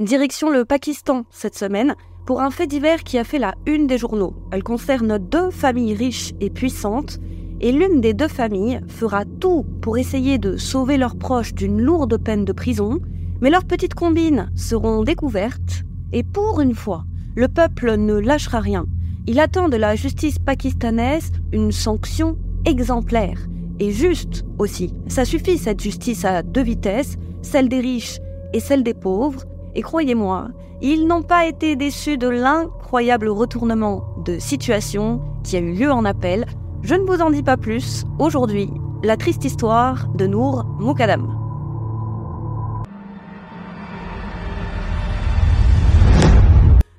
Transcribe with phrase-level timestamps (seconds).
[0.00, 3.98] Direction le Pakistan cette semaine pour un fait divers qui a fait la une des
[3.98, 4.32] journaux.
[4.50, 7.18] Elle concerne deux familles riches et puissantes
[7.60, 12.16] et l'une des deux familles fera tout pour essayer de sauver leurs proches d'une lourde
[12.16, 12.98] peine de prison,
[13.42, 15.82] mais leurs petites combines seront découvertes
[16.14, 17.04] et pour une fois,
[17.36, 18.86] le peuple ne lâchera rien.
[19.26, 23.48] Il attend de la justice pakistanaise une sanction exemplaire
[23.78, 24.94] et juste aussi.
[25.08, 28.18] Ça suffit cette justice à deux vitesses, celle des riches
[28.54, 29.44] et celle des pauvres,
[29.74, 30.48] et croyez-moi,
[30.82, 36.04] ils n'ont pas été déçus de l'incroyable retournement de situation qui a eu lieu en
[36.04, 36.46] appel.
[36.82, 38.04] Je ne vous en dis pas plus.
[38.18, 38.70] Aujourd'hui,
[39.02, 41.36] la triste histoire de Nour Moukadam.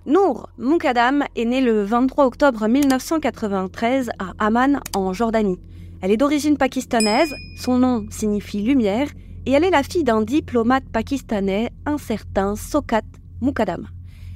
[0.06, 5.60] Nour Moukadam est née le 23 octobre 1993 à Amman, en Jordanie.
[6.02, 9.08] Elle est d'origine pakistanaise, son nom signifie lumière,
[9.46, 13.02] et elle est la fille d'un diplomate pakistanais, un certain Sokat
[13.42, 13.88] Moukadam.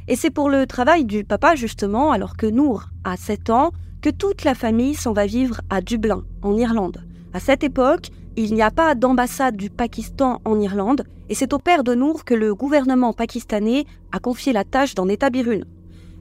[0.07, 4.09] Et c'est pour le travail du papa, justement, alors que Nour a 7 ans, que
[4.09, 7.03] toute la famille s'en va vivre à Dublin, en Irlande.
[7.33, 11.57] À cette époque, il n'y a pas d'ambassade du Pakistan en Irlande, et c'est au
[11.57, 15.65] père de Nour que le gouvernement pakistanais a confié la tâche d'en établir une.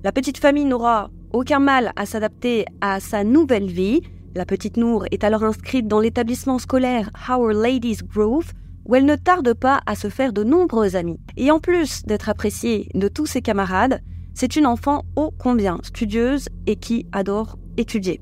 [0.02, 4.00] La petite famille n'aura aucun mal à s'adapter à sa nouvelle vie.
[4.34, 8.52] La petite Nour est alors inscrite dans l'établissement scolaire Our Ladies Grove,
[8.86, 11.18] où elle ne tarde pas à se faire de nombreux amis.
[11.36, 14.00] Et en plus d'être appréciée de tous ses camarades,
[14.34, 18.20] c'est une enfant ô combien studieuse et qui adore étudier.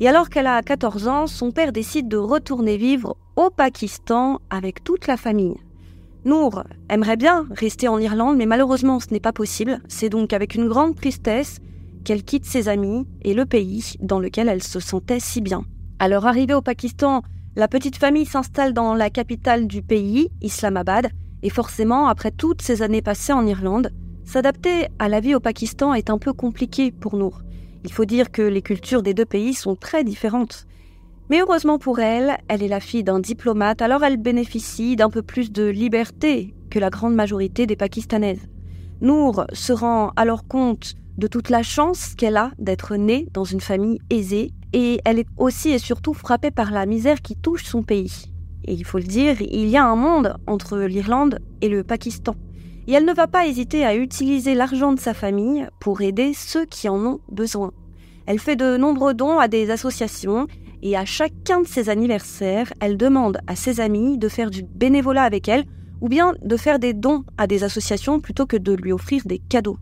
[0.00, 4.84] Et alors qu'elle a 14 ans, son père décide de retourner vivre au Pakistan avec
[4.84, 5.56] toute la famille.
[6.24, 9.80] Nour aimerait bien rester en Irlande, mais malheureusement ce n'est pas possible.
[9.88, 11.58] C'est donc avec une grande tristesse
[12.04, 15.64] qu'elle quitte ses amis et le pays dans lequel elle se sentait si bien.
[15.98, 17.22] À leur arrivée au Pakistan,
[17.58, 21.08] la petite famille s'installe dans la capitale du pays, Islamabad,
[21.42, 23.90] et forcément, après toutes ces années passées en Irlande,
[24.24, 27.34] s'adapter à la vie au Pakistan est un peu compliqué pour nous.
[27.84, 30.68] Il faut dire que les cultures des deux pays sont très différentes.
[31.30, 35.22] Mais heureusement pour elle, elle est la fille d'un diplomate, alors elle bénéficie d'un peu
[35.22, 38.48] plus de liberté que la grande majorité des Pakistanaises.
[39.00, 43.60] Nour se rend alors compte de toute la chance qu'elle a d'être née dans une
[43.60, 47.82] famille aisée et elle est aussi et surtout frappée par la misère qui touche son
[47.82, 48.26] pays.
[48.64, 52.34] Et il faut le dire, il y a un monde entre l'Irlande et le Pakistan.
[52.86, 56.64] Et elle ne va pas hésiter à utiliser l'argent de sa famille pour aider ceux
[56.64, 57.72] qui en ont besoin.
[58.26, 60.46] Elle fait de nombreux dons à des associations
[60.82, 65.22] et à chacun de ses anniversaires, elle demande à ses amis de faire du bénévolat
[65.22, 65.64] avec elle
[66.00, 69.38] ou bien de faire des dons à des associations plutôt que de lui offrir des
[69.38, 69.78] cadeaux.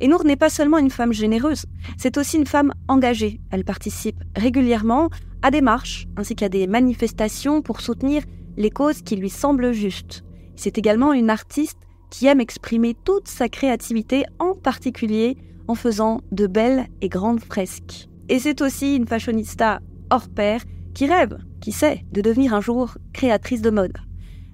[0.00, 1.66] Et Nour n'est pas seulement une femme généreuse,
[1.96, 3.40] c'est aussi une femme engagée.
[3.50, 5.08] Elle participe régulièrement
[5.42, 8.22] à des marches ainsi qu'à des manifestations pour soutenir
[8.56, 10.24] les causes qui lui semblent justes.
[10.56, 11.78] C'est également une artiste
[12.10, 18.08] qui aime exprimer toute sa créativité, en particulier en faisant de belles et grandes fresques.
[18.28, 20.62] Et c'est aussi une fashionista hors pair
[20.94, 23.96] qui rêve, qui sait, de devenir un jour créatrice de mode.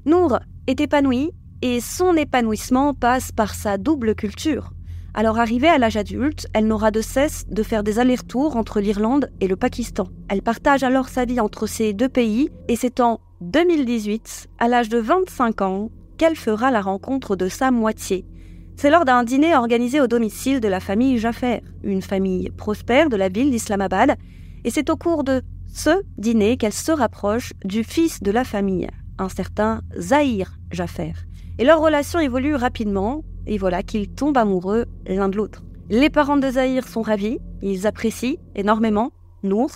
[0.07, 4.73] Nour est épanouie et son épanouissement passe par sa double culture.
[5.13, 9.31] Alors arrivée à l'âge adulte, elle n'aura de cesse de faire des allers-retours entre l'Irlande
[9.41, 10.09] et le Pakistan.
[10.29, 14.89] Elle partage alors sa vie entre ces deux pays et c'est en 2018, à l'âge
[14.89, 18.25] de 25 ans, qu'elle fera la rencontre de sa moitié.
[18.77, 23.17] C'est lors d'un dîner organisé au domicile de la famille Jaffer, une famille prospère de
[23.17, 24.17] la ville d'Islamabad,
[24.65, 25.43] et c'est au cours de
[25.73, 28.89] ce dîner qu'elle se rapproche du fils de la famille,
[29.19, 31.13] un certain Zahir Jaffer.
[31.59, 35.63] Et leur relation évolue rapidement, et voilà qu'ils tombent amoureux l'un de l'autre.
[35.91, 39.11] Les parents de Zahir sont ravis, ils apprécient énormément
[39.43, 39.71] Nour.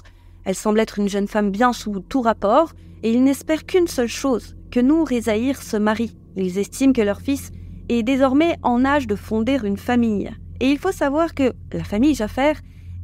[0.44, 4.08] Elle semble être une jeune femme bien sous tout rapport, et ils n'espèrent qu'une seule
[4.08, 6.16] chose, que Nour et Zahir se marient.
[6.36, 7.50] Ils estiment que leur fils
[7.88, 10.30] est désormais en âge de fonder une famille.
[10.60, 12.52] Et il faut savoir que la famille Jaffer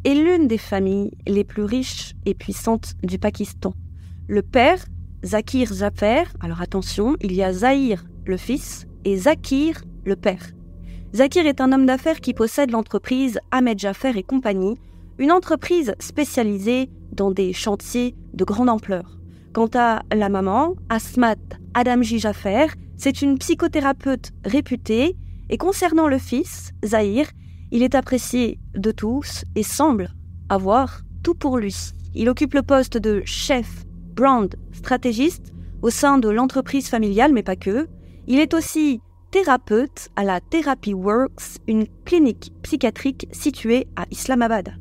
[0.05, 3.75] est l'une des familles les plus riches et puissantes du Pakistan.
[4.29, 4.85] Le père,
[5.25, 10.53] Zakir Jaffer, alors attention, il y a Zahir, le fils, et Zakir, le père.
[11.13, 14.79] Zakir est un homme d'affaires qui possède l'entreprise Ahmed Jaffer et compagnie,
[15.19, 19.19] une entreprise spécialisée dans des chantiers de grande ampleur.
[19.53, 21.35] Quant à la maman, Asmat
[21.75, 25.17] Adamji Jaffer, c'est une psychothérapeute réputée,
[25.49, 27.27] et concernant le fils, Zahir,
[27.73, 30.11] il est apprécié de tous et semble
[30.49, 31.75] avoir tout pour lui.
[32.15, 35.53] Il occupe le poste de chef brand stratégiste
[35.83, 37.89] au sein de l'entreprise familiale, mais pas que.
[38.29, 39.01] Il est aussi
[39.31, 44.75] thérapeute à la Therapy Works, une clinique psychiatrique située à Islamabad.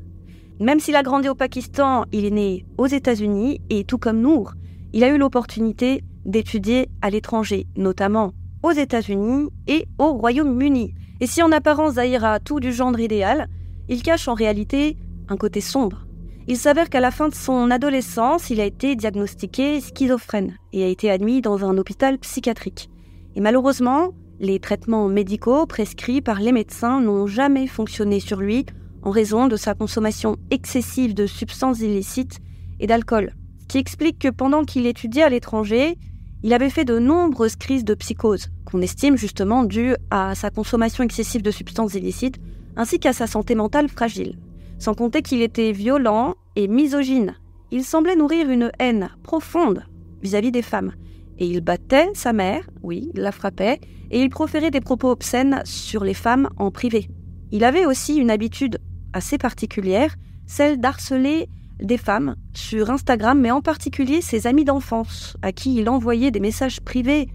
[0.59, 4.53] Même s'il a grandi au Pakistan, il est né aux États-Unis et tout comme Nour,
[4.91, 10.93] il a eu l'opportunité d'étudier à l'étranger, notamment aux États-Unis et au Royaume-Uni.
[11.21, 13.47] Et si en apparence Zahir a tout du genre idéal,
[13.87, 14.97] il cache en réalité
[15.29, 16.05] un côté sombre.
[16.47, 20.87] Il s'avère qu'à la fin de son adolescence, il a été diagnostiqué schizophrène et a
[20.87, 22.89] été admis dans un hôpital psychiatrique.
[23.35, 28.65] Et malheureusement, les traitements médicaux prescrits par les médecins n'ont jamais fonctionné sur lui
[29.01, 32.39] en raison de sa consommation excessive de substances illicites
[32.79, 33.33] et d'alcool.
[33.61, 35.97] Ce qui explique que pendant qu'il étudiait à l'étranger,
[36.41, 41.03] il avait fait de nombreuses crises de psychose, qu'on estime justement dues à sa consommation
[41.03, 42.39] excessive de substances illicites,
[42.77, 44.37] ainsi qu'à sa santé mentale fragile.
[44.79, 47.35] Sans compter qu'il était violent et misogyne.
[47.71, 49.83] Il semblait nourrir une haine profonde
[50.21, 50.93] vis-à-vis des femmes.
[51.39, 53.79] Et il battait sa mère, oui, il la frappait,
[54.11, 57.09] et il proférait des propos obscènes sur les femmes en privé.
[57.51, 58.79] Il avait aussi une habitude
[59.13, 60.15] assez particulière,
[60.45, 61.47] celle d'harceler
[61.81, 66.41] des femmes sur Instagram, mais en particulier ses amis d'enfance, à qui il envoyait des
[66.41, 67.27] messages privés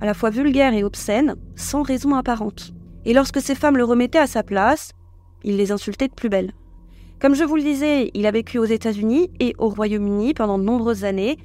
[0.00, 2.74] à la fois vulgaires et obscènes, sans raison apparente.
[3.04, 4.90] Et lorsque ces femmes le remettaient à sa place,
[5.44, 6.52] il les insultait de plus belle.
[7.20, 10.64] Comme je vous le disais, il a vécu aux États-Unis et au Royaume-Uni pendant de
[10.64, 11.38] nombreuses années,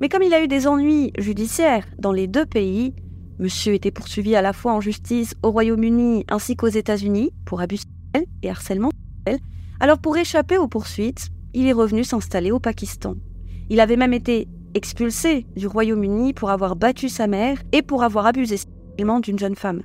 [0.00, 2.94] mais comme il a eu des ennuis judiciaires dans les deux pays,
[3.38, 7.80] monsieur était poursuivi à la fois en justice au Royaume-Uni ainsi qu'aux États-Unis pour abus
[8.42, 8.90] et harcèlement
[9.24, 9.42] sexuel.
[9.80, 13.14] Alors pour échapper aux poursuites, il est revenu s'installer au Pakistan.
[13.68, 18.26] Il avait même été expulsé du Royaume-Uni pour avoir battu sa mère et pour avoir
[18.26, 19.82] abusé sexuellement d'une jeune femme.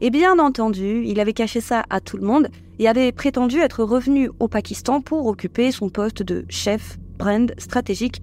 [0.00, 2.48] Et bien entendu, il avait caché ça à tout le monde
[2.78, 8.20] et avait prétendu être revenu au Pakistan pour occuper son poste de chef brand stratégique,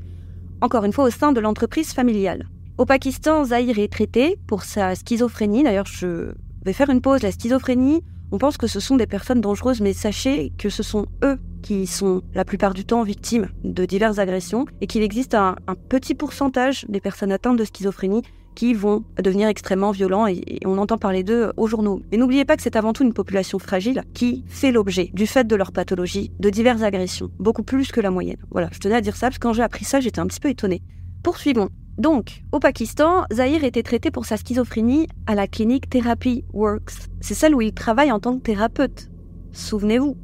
[0.61, 2.47] encore une fois au sein de l'entreprise familiale.
[2.77, 5.63] Au Pakistan, Zahir est traité pour sa schizophrénie.
[5.63, 7.21] D'ailleurs, je vais faire une pause.
[7.21, 11.05] La schizophrénie, on pense que ce sont des personnes dangereuses, mais sachez que ce sont
[11.23, 15.55] eux qui sont la plupart du temps victimes de diverses agressions et qu'il existe un,
[15.89, 18.23] petit pourcentage des personnes atteintes de schizophrénie
[18.55, 22.01] qui vont devenir extrêmement violents et, on entend parler d'eux aux journaux.
[22.11, 25.45] Mais n'oubliez pas que c'est avant tout une population fragile qui fait l'objet, du fait
[25.45, 28.37] de leur pathologie, de diverses agressions, beaucoup plus que la moyenne.
[28.51, 30.39] Voilà, je tenais à dire ça parce que quand j'ai appris ça, j'étais un petit
[30.39, 30.81] peu étonnée.
[31.23, 31.69] Poursuivons.
[31.97, 37.09] Donc, au Pakistan, Zahir était traité pour sa schizophrénie à la clinique Therapy Works.
[37.19, 39.09] C'est celle où il travaille en tant que thérapeute.
[39.51, 40.15] Souvenez-vous,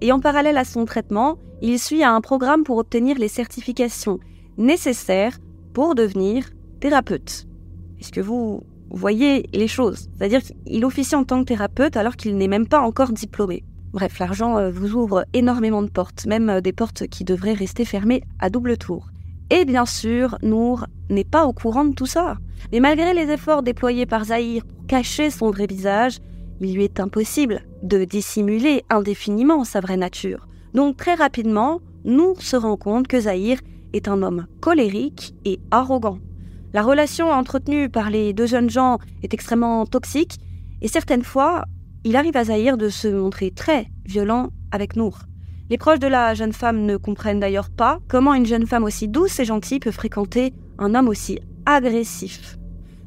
[0.00, 4.20] et en parallèle à son traitement, il suit un programme pour obtenir les certifications
[4.56, 5.38] nécessaires
[5.72, 6.50] pour devenir
[6.80, 7.46] thérapeute.
[8.00, 10.08] Est-ce que vous voyez les choses?
[10.16, 13.64] C'est-à-dire qu'il officie en tant que thérapeute alors qu'il n'est même pas encore diplômé.
[13.92, 17.84] Bref, l'argent euh, vous ouvre énormément de portes, même euh, des portes qui devraient rester
[17.84, 19.08] fermées à double tour.
[19.50, 22.36] Et bien sûr, Nour n'est pas au courant de tout ça.
[22.70, 26.18] Mais malgré les efforts déployés par Zahir pour cacher son vrai visage,
[26.60, 30.46] il lui est impossible de dissimuler indéfiniment sa vraie nature.
[30.74, 33.58] Donc très rapidement, nous se rend compte que Zahir
[33.94, 36.18] est un homme colérique et arrogant.
[36.74, 40.38] La relation entretenue par les deux jeunes gens est extrêmement toxique
[40.82, 41.64] et certaines fois,
[42.04, 45.20] il arrive à Zahir de se montrer très violent avec Nour.
[45.70, 49.08] Les proches de la jeune femme ne comprennent d'ailleurs pas comment une jeune femme aussi
[49.08, 52.58] douce et gentille peut fréquenter un homme aussi agressif.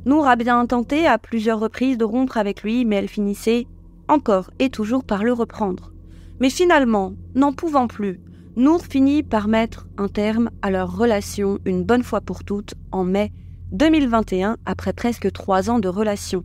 [0.06, 3.68] Nour a bien tenté à plusieurs reprises de rompre avec lui, mais elle finissait
[4.08, 5.94] encore et toujours par le reprendre.
[6.40, 8.19] Mais finalement, n'en pouvant plus,
[8.56, 13.04] Nour finit par mettre un terme à leur relation une bonne fois pour toutes en
[13.04, 13.31] mai
[13.71, 16.44] 2021, après presque trois ans de relation.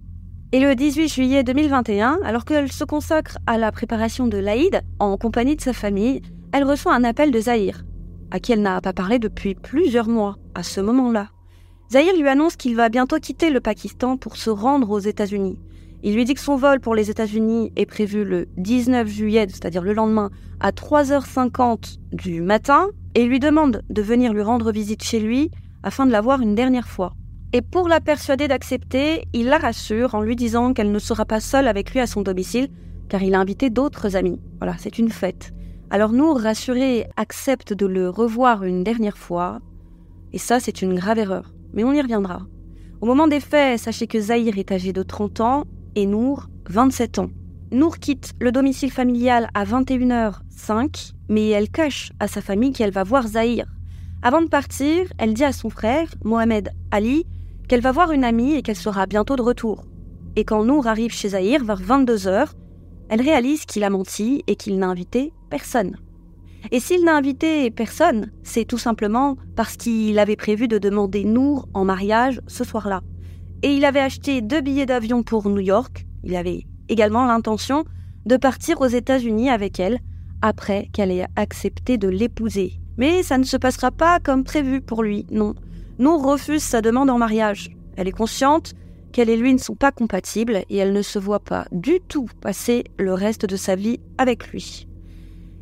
[0.52, 5.17] Et le 18 juillet 2021, alors qu'elle se consacre à la préparation de l'Aïd en
[5.17, 6.22] compagnie de sa famille,
[6.53, 7.84] elle reçoit un appel de Zahir,
[8.31, 11.31] à qui elle n'a pas parlé depuis plusieurs mois à ce moment-là.
[11.91, 15.58] Zahir lui annonce qu'il va bientôt quitter le Pakistan pour se rendre aux États-Unis.
[16.05, 19.82] Il lui dit que son vol pour les États-Unis est prévu le 19 juillet, c'est-à-dire
[19.82, 22.86] le lendemain, à 3h50 du matin,
[23.17, 25.51] et lui demande de venir lui rendre visite chez lui
[25.86, 27.14] afin de la voir une dernière fois.
[27.55, 31.40] Et pour la persuader d'accepter, il la rassure en lui disant qu'elle ne sera pas
[31.40, 32.69] seule avec lui à son domicile,
[33.08, 34.38] car il a invité d'autres amis.
[34.58, 35.52] Voilà, c'est une fête.
[35.88, 39.60] Alors nous, rassuré, accepte de le revoir une dernière fois,
[40.32, 42.40] et ça c'est une grave erreur mais on y reviendra.
[43.00, 45.64] Au moment des faits, sachez que Zahir est âgé de 30 ans
[45.94, 47.31] et Nour 27 ans.
[47.70, 53.05] Nour quitte le domicile familial à 21h05, mais elle cache à sa famille qu'elle va
[53.05, 53.66] voir Zahir.
[54.27, 57.27] Avant de partir, elle dit à son frère, Mohamed Ali,
[57.69, 59.85] qu'elle va voir une amie et qu'elle sera bientôt de retour.
[60.35, 62.49] Et quand Nour arrive chez Zahir vers 22h,
[63.09, 65.97] elle réalise qu'il a menti et qu'il n'a invité personne.
[66.73, 71.69] Et s'il n'a invité personne, c'est tout simplement parce qu'il avait prévu de demander Nour
[71.73, 73.03] en mariage ce soir-là.
[73.63, 76.05] Et il avait acheté deux billets d'avion pour New York.
[76.25, 77.85] Il avait également l'intention
[78.25, 80.01] de partir aux États-Unis avec elle
[80.43, 82.81] après qu'elle ait accepté de l'épouser.
[82.98, 85.55] Mais ça ne se passera pas comme prévu pour lui, non.
[85.98, 87.70] Nour refuse sa demande en mariage.
[87.96, 88.74] Elle est consciente
[89.12, 92.26] qu'elle et lui ne sont pas compatibles et elle ne se voit pas du tout
[92.41, 94.86] passer le reste de sa vie avec lui.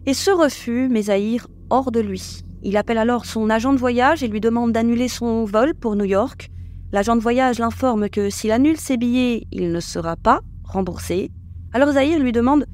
[0.06, 2.42] Et ce refus met Zahir hors de lui.
[2.62, 6.04] Il appelle alors son agent de voyage et lui demande d'annuler son vol pour New
[6.04, 6.50] York.
[6.92, 11.30] L'agent de voyage l'informe que s'il annule ses billets, il ne sera pas remboursé.
[11.72, 12.66] Alors Zahir lui demande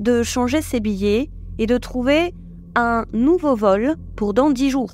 [0.00, 2.34] de changer ses billets et de trouver
[2.78, 4.92] un nouveau vol pour dans dix jours.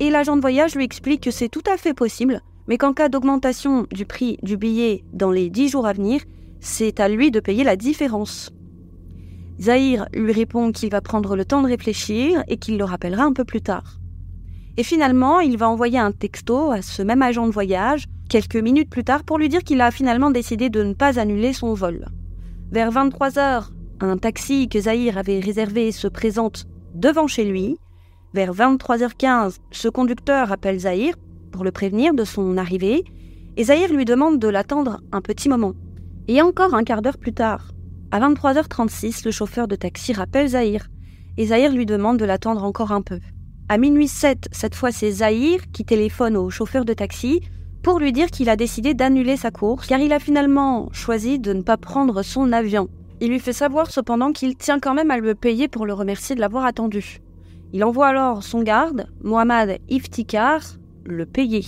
[0.00, 3.08] Et l'agent de voyage lui explique que c'est tout à fait possible, mais qu'en cas
[3.08, 6.20] d'augmentation du prix du billet dans les dix jours à venir,
[6.60, 8.50] c'est à lui de payer la différence.
[9.60, 13.32] Zahir lui répond qu'il va prendre le temps de réfléchir et qu'il le rappellera un
[13.32, 14.00] peu plus tard.
[14.76, 18.90] Et finalement, il va envoyer un texto à ce même agent de voyage quelques minutes
[18.90, 22.06] plus tard pour lui dire qu'il a finalement décidé de ne pas annuler son vol.
[22.72, 27.76] Vers 23 heures, un taxi que Zahir avait réservé se présente devant chez lui.
[28.32, 31.14] Vers 23h15, ce conducteur appelle Zahir
[31.52, 33.04] pour le prévenir de son arrivée,
[33.56, 35.74] et Zahir lui demande de l'attendre un petit moment.
[36.26, 37.70] Et encore un quart d'heure plus tard,
[38.10, 40.88] à 23h36, le chauffeur de taxi rappelle Zahir,
[41.36, 43.18] et Zahir lui demande de l'attendre encore un peu.
[43.68, 47.40] À minuit 7, cette fois c'est Zahir qui téléphone au chauffeur de taxi
[47.82, 51.52] pour lui dire qu'il a décidé d'annuler sa course car il a finalement choisi de
[51.52, 52.88] ne pas prendre son avion.
[53.24, 56.34] Il lui fait savoir cependant qu'il tient quand même à le payer pour le remercier
[56.34, 57.22] de l'avoir attendu.
[57.72, 60.60] Il envoie alors son garde, Mohamed Iftikar,
[61.06, 61.64] le payer.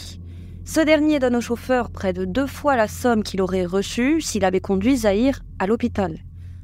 [0.66, 4.44] Ce dernier donne au chauffeur près de deux fois la somme qu'il aurait reçue s'il
[4.44, 6.18] avait conduit Zahir à l'hôpital.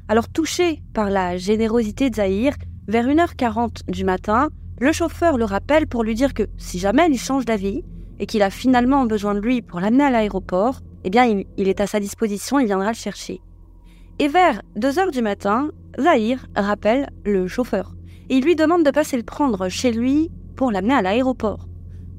[0.09, 2.53] Alors touché par la générosité de Zahir,
[2.87, 7.17] vers 1h40 du matin, le chauffeur le rappelle pour lui dire que si jamais il
[7.17, 7.83] change d'avis
[8.19, 11.25] et qu'il a finalement besoin de lui pour l'amener à l'aéroport, eh bien
[11.57, 13.41] il, est à sa disposition, il viendra le chercher.
[14.19, 17.93] Et vers 2h du matin, Zahir rappelle le chauffeur
[18.29, 21.67] il lui demande de passer le prendre chez lui pour l'amener à l'aéroport.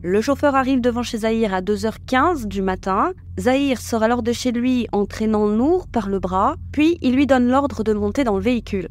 [0.02, 3.12] Le chauffeur arrive devant chez Zahir à 2h15 du matin.
[3.40, 7.26] Zahir sort alors de chez lui en traînant Nour par le bras, puis il lui
[7.26, 8.88] donne l'ordre de monter dans le véhicule.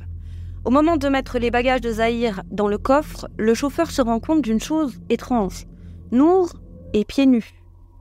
[0.65, 4.19] Au moment de mettre les bagages de Zahir dans le coffre, le chauffeur se rend
[4.19, 5.67] compte d'une chose étrange.
[6.11, 6.49] Nour
[6.93, 7.53] est pieds nus.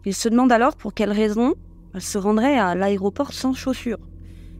[0.07, 1.55] Il se demande alors pour quelle raison
[1.95, 3.99] elle se rendrait à l'aéroport sans chaussures.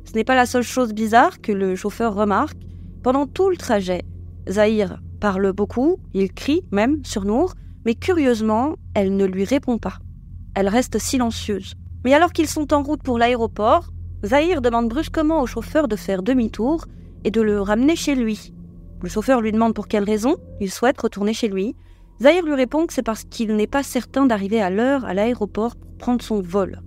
[0.05, 2.59] Ce n'est pas la seule chose bizarre que le chauffeur remarque.
[3.03, 4.03] Pendant tout le trajet,
[4.49, 7.55] Zahir parle beaucoup, il crie même sur Nour,
[7.85, 9.99] mais curieusement, elle ne lui répond pas.
[10.55, 11.75] Elle reste silencieuse.
[12.05, 13.91] Mais alors qu'ils sont en route pour l'aéroport,
[14.25, 16.85] Zahir demande brusquement au chauffeur de faire demi-tour
[17.25, 18.53] et de le ramener chez lui.
[19.03, 21.75] Le chauffeur lui demande pour quelle raison il souhaite retourner chez lui.
[22.21, 25.75] Zahir lui répond que c'est parce qu'il n'est pas certain d'arriver à l'heure à l'aéroport
[25.75, 26.83] pour prendre son vol.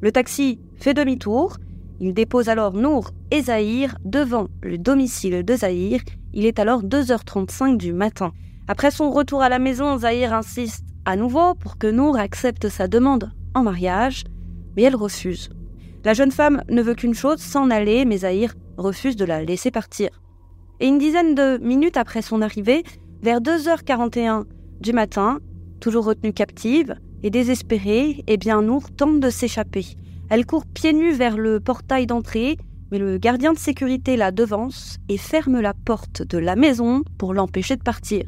[0.00, 1.56] Le taxi fait demi-tour.
[2.04, 6.00] Il dépose alors Nour et Zahir devant le domicile de Zahir.
[6.34, 8.32] Il est alors 2h35 du matin.
[8.66, 12.88] Après son retour à la maison, Zahir insiste à nouveau pour que Nour accepte sa
[12.88, 14.24] demande en mariage,
[14.76, 15.50] mais elle refuse.
[16.04, 19.70] La jeune femme ne veut qu'une chose, s'en aller, mais Zahir refuse de la laisser
[19.70, 20.08] partir.
[20.80, 22.82] Et une dizaine de minutes après son arrivée,
[23.22, 24.42] vers 2h41
[24.80, 25.38] du matin,
[25.78, 29.86] toujours retenue captive et désespérée, eh bien Nour tente de s'échapper.
[30.32, 32.56] Elle court pieds nus vers le portail d'entrée,
[32.90, 37.34] mais le gardien de sécurité la devance et ferme la porte de la maison pour
[37.34, 38.24] l'empêcher de partir.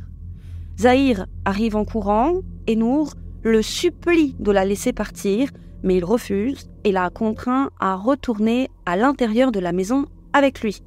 [0.78, 5.48] Zahir arrive en courant et Nour le supplie de la laisser partir,
[5.82, 10.82] mais il refuse et la contraint à retourner à l'intérieur de la maison avec lui.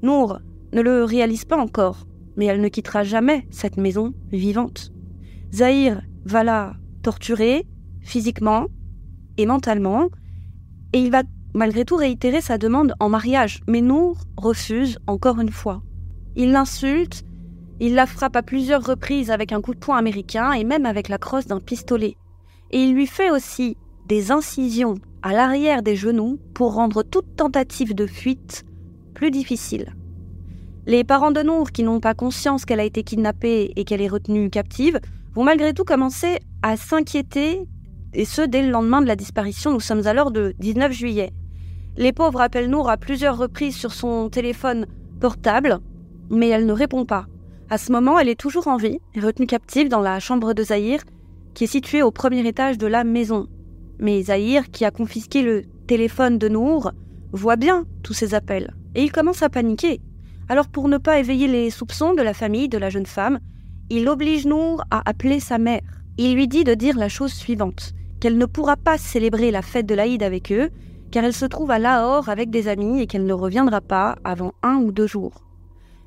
[0.00, 0.38] Nour
[0.72, 2.06] ne le réalise pas encore,
[2.38, 4.90] mais elle ne quittera jamais cette maison vivante.
[5.52, 7.66] Zahir va la torturer
[8.00, 8.68] physiquement
[9.36, 10.08] et mentalement,
[10.92, 11.22] et il va
[11.54, 15.82] malgré tout réitérer sa demande en mariage, mais Nour refuse encore une fois.
[16.36, 17.24] Il l'insulte
[17.82, 21.08] il la frappe à plusieurs reprises avec un coup de poing américain et même avec
[21.08, 22.14] la crosse d'un pistolet.
[22.70, 27.94] Et il lui fait aussi des incisions à l'arrière des genoux pour rendre toute tentative
[27.94, 28.66] de fuite
[29.14, 29.94] plus difficile.
[30.86, 34.08] Les parents de Nour, qui n'ont pas conscience qu'elle a été kidnappée et qu'elle est
[34.08, 35.00] retenue captive,
[35.34, 37.66] vont malgré tout commencer à s'inquiéter,
[38.14, 39.72] et ce dès le lendemain de la disparition.
[39.72, 41.32] Nous sommes alors le 19 juillet.
[41.96, 44.86] Les pauvres appellent Nour à plusieurs reprises sur son téléphone
[45.20, 45.80] portable,
[46.30, 47.26] mais elle ne répond pas.
[47.68, 51.02] À ce moment, elle est toujours en vie, retenue captive dans la chambre de Zahir,
[51.54, 53.48] qui est située au premier étage de la maison.
[53.98, 56.92] Mais Zahir, qui a confisqué le téléphone de Nour,
[57.32, 60.00] voit bien tous ces appels, et il commence à paniquer.
[60.48, 63.38] Alors pour ne pas éveiller les soupçons de la famille de la jeune femme,
[63.88, 65.82] il oblige Nour à appeler sa mère.
[66.18, 69.86] Il lui dit de dire la chose suivante, qu'elle ne pourra pas célébrer la fête
[69.86, 70.70] de l'Aïd avec eux,
[71.10, 74.52] car elle se trouve à Lahore avec des amis et qu'elle ne reviendra pas avant
[74.62, 75.46] un ou deux jours.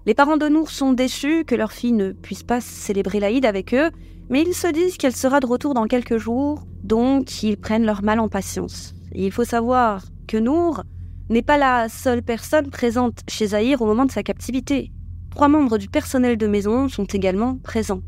[0.05, 3.73] Les parents de Nour sont déçus que leur fille ne puisse pas célébrer l'Aïd avec
[3.73, 3.89] eux,
[4.29, 8.03] mais ils se disent qu'elle sera de retour dans quelques jours, donc ils prennent leur
[8.03, 8.93] mal en patience.
[9.13, 10.83] Il faut savoir que Nour
[11.29, 14.91] n'est pas la seule personne présente chez Zahir au moment de sa captivité.
[15.31, 18.01] Trois membres du personnel de maison sont également présents.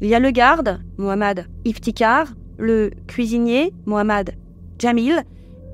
[0.00, 2.26] Il y a le garde, Mohamed Iftikar,
[2.62, 4.36] le cuisinier, Mohamed
[4.78, 5.24] Jamil,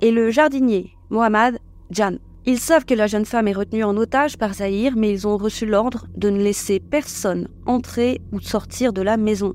[0.00, 1.58] et le jardinier, Mohamed
[1.90, 2.16] Jan.
[2.46, 5.36] Ils savent que la jeune femme est retenue en otage par Zahir, mais ils ont
[5.36, 9.54] reçu l'ordre de ne laisser personne entrer ou sortir de la maison.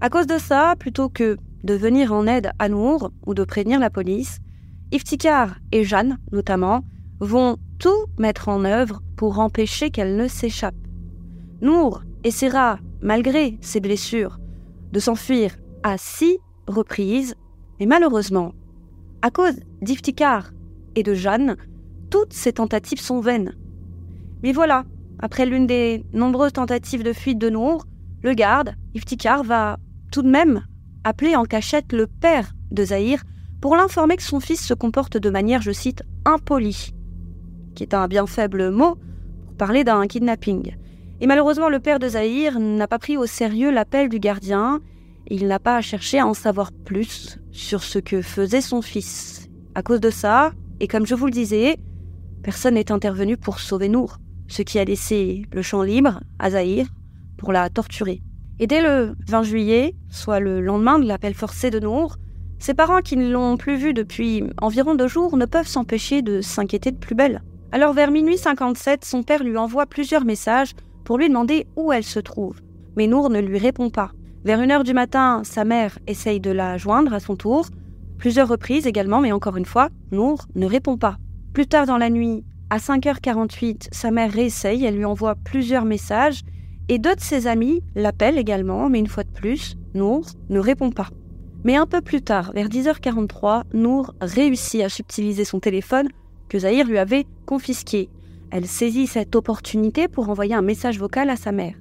[0.00, 3.78] À cause de ça, plutôt que de venir en aide à Nour ou de prévenir
[3.78, 4.38] la police,
[4.90, 6.82] Iftikar et Jeanne, notamment,
[7.20, 10.74] vont tout mettre en œuvre pour empêcher qu'elle ne s'échappe.
[11.60, 14.38] Nour essaiera, malgré ses blessures,
[14.92, 16.38] de s'enfuir à six
[16.68, 17.34] reprises,
[17.80, 18.52] mais malheureusement,
[19.22, 20.52] à cause d'Iftikar
[20.94, 21.56] et de Jeanne,
[22.10, 23.54] toutes ces tentatives sont vaines.
[24.42, 24.84] Mais voilà,
[25.18, 27.84] après l'une des nombreuses tentatives de fuite de Nour,
[28.22, 29.78] le garde, Iftikar, va
[30.12, 30.64] tout de même
[31.04, 33.22] appeler en cachette le père de Zahir
[33.60, 36.94] pour l'informer que son fils se comporte de manière, je cite, impolie,
[37.74, 38.96] qui est un bien faible mot
[39.46, 40.76] pour parler d'un kidnapping.
[41.20, 44.80] Et malheureusement, le père de Zahir n'a pas pris au sérieux l'appel du gardien
[45.30, 49.48] il n'a pas cherché à en savoir plus sur ce que faisait son fils.
[49.74, 51.76] À cause de ça, et comme je vous le disais,
[52.42, 54.18] personne n'est intervenu pour sauver Nour,
[54.48, 56.86] ce qui a laissé le champ libre à Zahir
[57.36, 58.22] pour la torturer.
[58.58, 62.16] Et dès le 20 juillet, soit le lendemain de l'appel forcé de Nour,
[62.58, 66.40] ses parents qui ne l'ont plus vue depuis environ deux jours ne peuvent s'empêcher de
[66.40, 67.42] s'inquiéter de plus belle.
[67.70, 72.04] Alors vers minuit 57, son père lui envoie plusieurs messages pour lui demander où elle
[72.04, 72.60] se trouve.
[72.96, 74.10] Mais Nour ne lui répond pas.
[74.44, 77.66] Vers une heure du matin, sa mère essaye de la joindre à son tour,
[78.18, 81.16] plusieurs reprises également, mais encore une fois, Nour ne répond pas.
[81.52, 86.42] Plus tard dans la nuit, à 5h48, sa mère réessaye, elle lui envoie plusieurs messages,
[86.88, 90.90] et deux de ses amis l'appellent également, mais une fois de plus, Nour ne répond
[90.90, 91.08] pas.
[91.64, 96.08] Mais un peu plus tard, vers 10h43, Nour réussit à subtiliser son téléphone
[96.48, 98.08] que Zahir lui avait confisqué.
[98.50, 101.74] Elle saisit cette opportunité pour envoyer un message vocal à sa mère.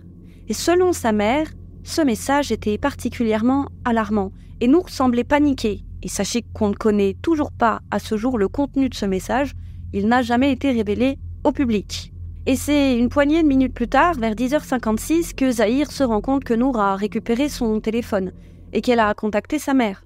[0.49, 1.47] Et selon sa mère,
[1.88, 5.86] ce message était particulièrement alarmant et Nour semblait paniquer.
[6.04, 9.54] Et sachez qu'on ne connaît toujours pas à ce jour le contenu de ce message,
[9.93, 12.12] il n'a jamais été révélé au public.
[12.45, 16.43] Et c'est une poignée de minutes plus tard, vers 10h56, que Zahir se rend compte
[16.43, 18.34] que Nour a récupéré son téléphone
[18.73, 20.04] et qu'elle a contacté sa mère.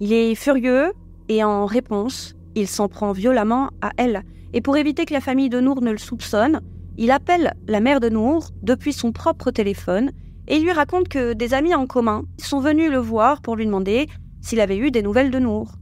[0.00, 0.92] Il est furieux
[1.28, 4.24] et en réponse, il s'en prend violemment à elle.
[4.54, 6.60] Et pour éviter que la famille de Nour ne le soupçonne,
[6.98, 10.10] il appelle la mère de Nour depuis son propre téléphone
[10.48, 14.08] et lui raconte que des amis en commun sont venus le voir pour lui demander
[14.40, 15.72] s'il avait eu des nouvelles de Nour.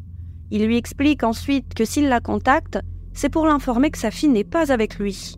[0.51, 2.79] Il lui explique ensuite que s'il la contacte,
[3.13, 5.37] c'est pour l'informer que sa fille n'est pas avec lui.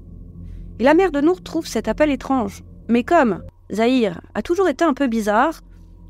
[0.79, 2.63] Et la mère de Nour trouve cet appel étrange.
[2.89, 5.61] Mais comme Zahir a toujours été un peu bizarre,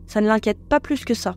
[0.07, 1.37] ça ne l'inquiète pas plus que ça.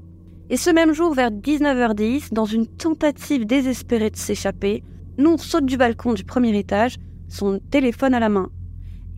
[0.49, 4.83] Et ce même jour, vers 19h10, dans une tentative désespérée de s'échapper,
[5.17, 6.97] Nour saute du balcon du premier étage,
[7.29, 8.49] son téléphone à la main.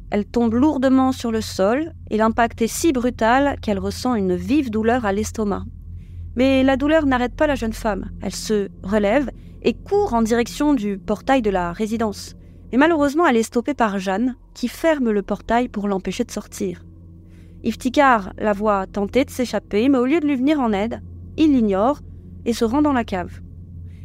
[0.09, 4.69] Elle tombe lourdement sur le sol et l'impact est si brutal qu'elle ressent une vive
[4.69, 5.65] douleur à l'estomac.
[6.35, 8.09] Mais la douleur n'arrête pas la jeune femme.
[8.21, 9.31] Elle se relève
[9.63, 12.35] et court en direction du portail de la résidence.
[12.71, 16.85] Mais malheureusement, elle est stoppée par Jeanne, qui ferme le portail pour l'empêcher de sortir.
[17.63, 21.01] Iftikar la voit tenter de s'échapper, mais au lieu de lui venir en aide,
[21.37, 21.99] il l'ignore
[22.45, 23.41] et se rend dans la cave.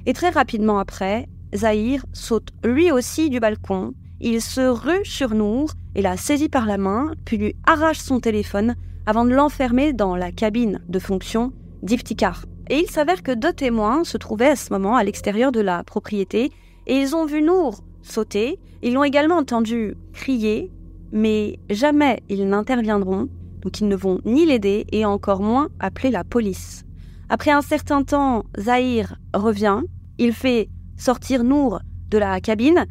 [0.07, 5.71] Et très rapidement après, Zahir saute lui aussi du balcon, il se rue sur Nour
[5.95, 8.75] et la saisit par la main, puis lui arrache son téléphone
[9.07, 11.53] avant de l'enfermer dans la cabine de fonction
[11.83, 12.45] d'Iftikar.
[12.71, 15.83] Et il s'avère que deux témoins se trouvaient à ce moment à l'extérieur de la
[15.83, 16.51] propriété
[16.87, 20.73] et ils ont vu Nour sauter, ils l'ont également entendu crier,
[21.13, 23.29] mais jamais ils n'interviendront
[23.63, 26.85] donc ils ne vont ni l'aider et encore moins appeler la police.
[27.29, 29.81] Après un certain temps, Zahir revient,
[30.19, 32.87] il fait sortir Nour de la cabine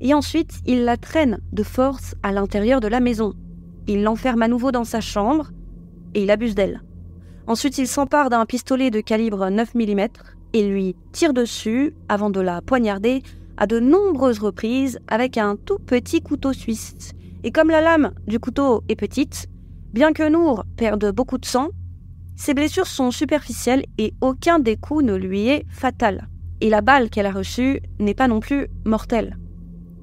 [0.00, 3.34] et ensuite il la traîne de force à l'intérieur de la maison.
[3.86, 5.50] Il l'enferme à nouveau dans sa chambre
[6.14, 6.82] et il abuse d'elle.
[7.46, 10.06] Ensuite il s'empare d'un pistolet de calibre 9 mm
[10.52, 13.22] et lui tire dessus avant de la poignarder
[13.56, 17.12] à de nombreuses reprises avec un tout petit couteau suisse.
[17.44, 19.48] Et comme la lame du couteau est petite,
[19.92, 21.70] Bien que Nour perde beaucoup de sang,
[22.36, 26.28] ses blessures sont superficielles et aucun des coups ne lui est fatal.
[26.60, 29.36] Et la balle qu'elle a reçue n'est pas non plus mortelle.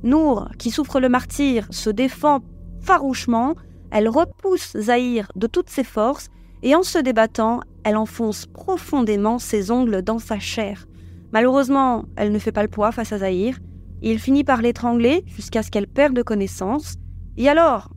[0.03, 2.41] Nour, qui souffre le martyr, se défend
[2.81, 3.55] farouchement,
[3.91, 6.29] elle repousse Zahir de toutes ses forces
[6.63, 10.85] et en se débattant, elle enfonce profondément ses ongles dans sa chair.
[11.31, 13.57] Malheureusement, elle ne fait pas le poids face à Zahir.
[14.01, 16.95] Il finit par l'étrangler jusqu'à ce qu'elle perde connaissance.
[17.37, 17.89] Et alors,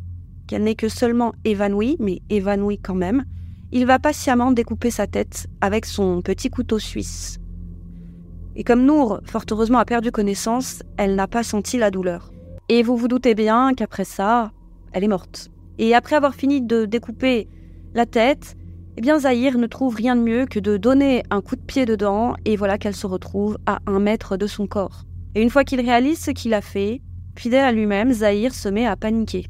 [0.46, 3.24] qu'elle n'est que seulement évanouie, mais évanouie quand même,
[3.72, 7.39] il va patiemment découper sa tête avec son petit couteau suisse.
[8.56, 12.32] Et comme Nour, fort heureusement, a perdu connaissance, elle n'a pas senti la douleur.
[12.68, 14.52] Et vous vous doutez bien qu'après ça,
[14.92, 15.50] elle est morte.
[15.78, 17.48] Et après avoir fini de découper
[17.94, 18.56] la tête,
[18.96, 21.86] eh bien Zahir ne trouve rien de mieux que de donner un coup de pied
[21.86, 25.04] dedans et voilà qu'elle se retrouve à un mètre de son corps.
[25.34, 27.00] Et une fois qu'il réalise ce qu'il a fait,
[27.36, 29.46] fidèle à lui-même, Zahir se met à paniquer.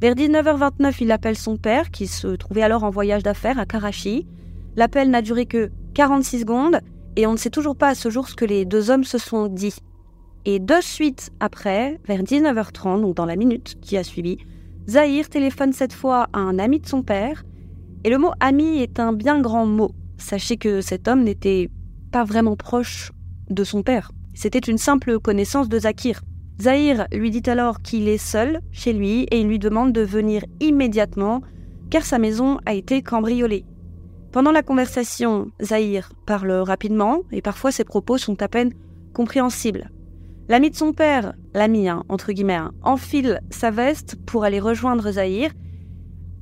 [0.00, 4.26] Vers 19h29, il appelle son père, qui se trouvait alors en voyage d'affaires à Karachi.
[4.76, 6.80] L'appel n'a duré que 46 secondes
[7.16, 9.18] et on ne sait toujours pas à ce jour ce que les deux hommes se
[9.18, 9.74] sont dit.
[10.44, 14.38] Et de suite après, vers 19h30, donc dans la minute qui a suivi,
[14.88, 17.44] Zahir téléphone cette fois à un ami de son père.
[18.04, 19.92] Et le mot ami est un bien grand mot.
[20.16, 21.70] Sachez que cet homme n'était
[22.10, 23.12] pas vraiment proche
[23.50, 24.10] de son père.
[24.34, 26.22] C'était une simple connaissance de Zakir.
[26.60, 30.44] Zahir lui dit alors qu'il est seul chez lui et il lui demande de venir
[30.60, 31.42] immédiatement
[31.90, 33.64] car sa maison a été cambriolée.
[34.32, 38.72] Pendant la conversation, Zahir parle rapidement et parfois ses propos sont à peine
[39.12, 39.90] compréhensibles.
[40.48, 45.12] L'ami de son père, l'ami hein, entre guillemets, hein, enfile sa veste pour aller rejoindre
[45.12, 45.50] Zahir,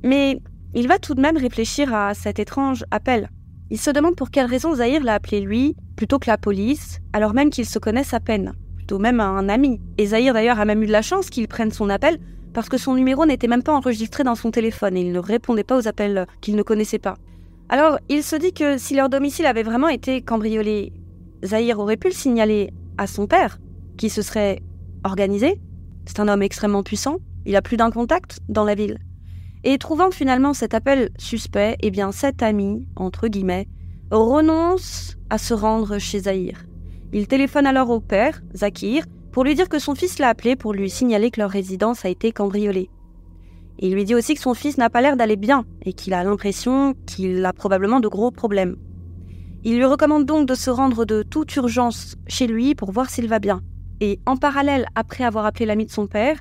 [0.03, 0.39] mais
[0.73, 3.29] il va tout de même réfléchir à cet étrange appel.
[3.69, 7.33] Il se demande pour quelle raison Zahir l'a appelé lui plutôt que la police, alors
[7.33, 8.53] même qu'ils se connaissent à peine
[8.97, 9.79] même un ami.
[9.97, 12.17] Et Zahir d'ailleurs a même eu de la chance qu'il prenne son appel
[12.53, 15.63] parce que son numéro n'était même pas enregistré dans son téléphone et il ne répondait
[15.63, 17.15] pas aux appels qu'il ne connaissait pas.
[17.69, 20.91] Alors il se dit que si leur domicile avait vraiment été cambriolé,
[21.45, 23.59] Zahir aurait pu le signaler à son père,
[23.95, 24.61] qui se serait
[25.03, 25.61] organisé.
[26.05, 28.97] C'est un homme extrêmement puissant, il a plus d'un contact dans la ville.
[29.63, 33.67] Et trouvant finalement cet appel suspect, eh bien cet ami, entre guillemets,
[34.09, 36.65] renonce à se rendre chez Zahir.
[37.13, 40.73] Il téléphone alors au père, Zakir, pour lui dire que son fils l'a appelé pour
[40.73, 42.89] lui signaler que leur résidence a été cambriolée.
[43.81, 46.23] Il lui dit aussi que son fils n'a pas l'air d'aller bien et qu'il a
[46.23, 48.75] l'impression qu'il a probablement de gros problèmes.
[49.63, 53.27] Il lui recommande donc de se rendre de toute urgence chez lui pour voir s'il
[53.27, 53.61] va bien.
[54.01, 56.37] Et en parallèle, après avoir appelé l'ami de son père,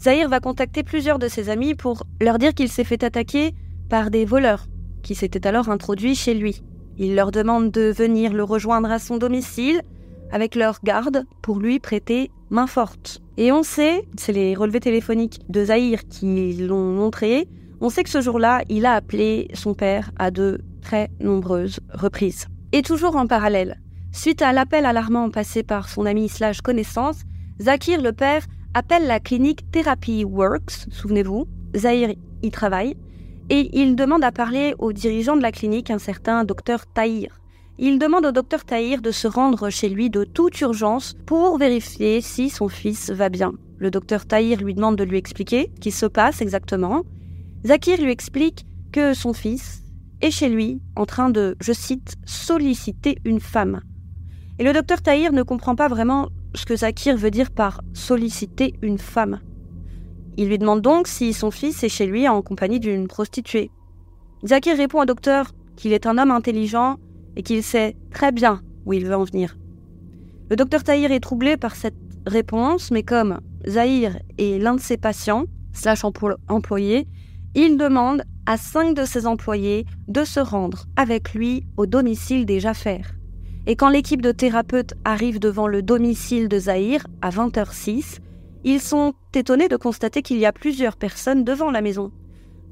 [0.00, 3.54] Zahir va contacter plusieurs de ses amis pour leur dire qu'il s'est fait attaquer
[3.88, 4.66] par des voleurs
[5.02, 6.62] qui s'étaient alors introduits chez lui.
[6.98, 9.82] Il leur demande de venir le rejoindre à son domicile
[10.30, 13.22] avec leur garde pour lui prêter main forte.
[13.40, 17.46] Et on sait, c'est les relevés téléphoniques de Zahir qui l'ont montré,
[17.80, 22.48] on sait que ce jour-là, il a appelé son père à de très nombreuses reprises.
[22.72, 27.20] Et toujours en parallèle, suite à l'appel alarmant passé par son ami slash connaissance,
[27.60, 31.46] Zakir, le père, appelle la clinique Therapy Works, souvenez-vous,
[31.76, 32.96] Zahir y travaille,
[33.50, 37.38] et il demande à parler au dirigeant de la clinique, un certain docteur Tahir.
[37.80, 42.20] Il demande au docteur Tahir de se rendre chez lui de toute urgence pour vérifier
[42.20, 43.52] si son fils va bien.
[43.78, 47.04] Le docteur Tahir lui demande de lui expliquer ce qui se passe exactement.
[47.64, 49.84] Zakir lui explique que son fils
[50.20, 53.80] est chez lui en train de, je cite, solliciter une femme.
[54.58, 58.74] Et le docteur Tahir ne comprend pas vraiment ce que Zakir veut dire par solliciter
[58.82, 59.38] une femme.
[60.36, 63.70] Il lui demande donc si son fils est chez lui en compagnie d'une prostituée.
[64.44, 66.98] Zakir répond au docteur qu'il est un homme intelligent
[67.38, 69.56] et qu'il sait très bien où il veut en venir.
[70.50, 71.94] Le docteur Tahir est troublé par cette
[72.26, 77.06] réponse, mais comme Zahir est l'un de ses patients, slash employés,
[77.54, 82.60] il demande à cinq de ses employés de se rendre avec lui au domicile des
[82.60, 83.00] Jaffer.
[83.66, 88.18] Et quand l'équipe de thérapeutes arrive devant le domicile de Zahir à 20h06,
[88.64, 92.10] ils sont étonnés de constater qu'il y a plusieurs personnes devant la maison.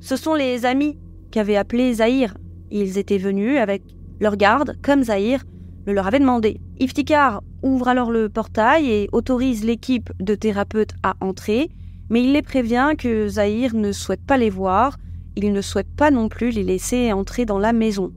[0.00, 0.98] Ce sont les amis
[1.30, 2.36] qui avaient appelé Zahir.
[2.70, 3.82] Ils étaient venus avec
[4.20, 5.44] leur garde, comme Zahir,
[5.86, 6.60] le leur avait demandé.
[6.78, 11.70] Iftikhar ouvre alors le portail et autorise l'équipe de thérapeutes à entrer,
[12.10, 14.96] mais il les prévient que Zahir ne souhaite pas les voir,
[15.36, 18.12] il ne souhaite pas non plus les laisser entrer dans la maison.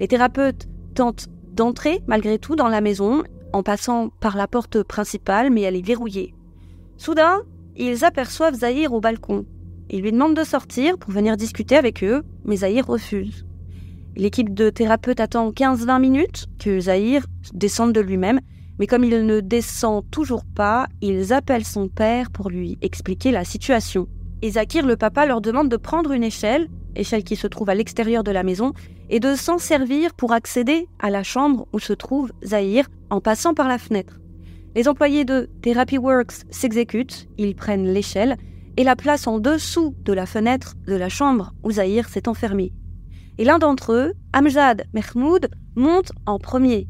[0.00, 3.22] Les thérapeutes tentent d'entrer malgré tout dans la maison
[3.52, 6.34] en passant par la porte principale, mais elle est verrouillée.
[6.96, 7.42] Soudain,
[7.76, 9.46] ils aperçoivent Zahir au balcon.
[9.90, 13.46] Ils lui demandent de sortir pour venir discuter avec eux, mais Zahir refuse.
[14.16, 18.40] L'équipe de thérapeutes attend 15-20 minutes que Zahir descende de lui-même,
[18.78, 23.44] mais comme il ne descend toujours pas, ils appellent son père pour lui expliquer la
[23.44, 24.06] situation.
[24.40, 27.74] Et Zakir, le papa, leur demande de prendre une échelle, échelle qui se trouve à
[27.74, 28.72] l'extérieur de la maison,
[29.10, 33.52] et de s'en servir pour accéder à la chambre où se trouve Zahir en passant
[33.52, 34.20] par la fenêtre.
[34.76, 38.36] Les employés de Therapy Works s'exécutent, ils prennent l'échelle
[38.76, 42.72] et la placent en dessous de la fenêtre de la chambre où Zahir s'est enfermé
[43.38, 46.88] et l'un d'entre eux, Amjad Mahmoud, monte en premier.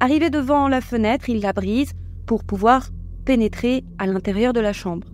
[0.00, 1.92] Arrivé devant la fenêtre, il la brise
[2.26, 2.88] pour pouvoir
[3.24, 5.08] pénétrer à l'intérieur de la chambre.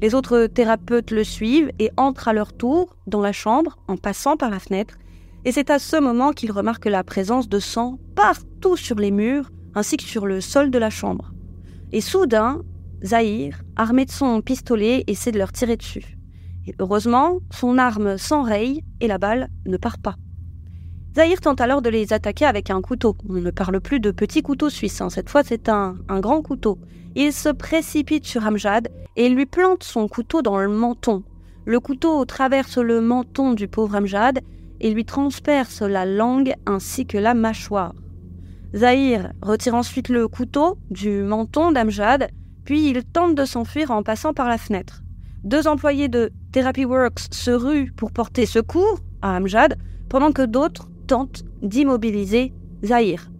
[0.00, 4.36] Les autres thérapeutes le suivent et entrent à leur tour dans la chambre en passant
[4.36, 4.96] par la fenêtre,
[5.44, 9.50] et c'est à ce moment qu'il remarque la présence de sang partout sur les murs,
[9.74, 11.32] ainsi que sur le sol de la chambre.
[11.92, 12.62] Et soudain,
[13.04, 16.16] Zahir, armé de son pistolet, essaie de leur tirer dessus.
[16.78, 20.16] Heureusement, son arme s'enraye et la balle ne part pas.
[21.14, 23.16] Zahir tente alors de les attaquer avec un couteau.
[23.28, 25.10] On ne parle plus de petits couteaux suisses, hein.
[25.10, 26.78] cette fois c'est un, un grand couteau.
[27.14, 31.22] Il se précipite sur Amjad et lui plante son couteau dans le menton.
[31.66, 34.40] Le couteau traverse le menton du pauvre Amjad
[34.80, 37.94] et lui transperce la langue ainsi que la mâchoire.
[38.74, 42.28] Zahir retire ensuite le couteau du menton d'Amjad,
[42.64, 45.01] puis il tente de s'enfuir en passant par la fenêtre.
[45.44, 49.76] Deux employés de Therapy Works se ruent pour porter secours à Amjad,
[50.08, 52.52] pendant que d'autres tentent d'immobiliser
[52.84, 53.30] Zahir.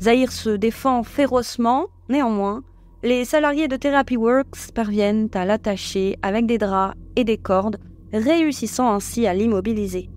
[0.00, 2.64] Zahir se défend férocement, néanmoins,
[3.04, 7.78] les salariés de Therapy Works parviennent à l'attacher avec des draps et des cordes,
[8.12, 10.10] réussissant ainsi à l'immobiliser.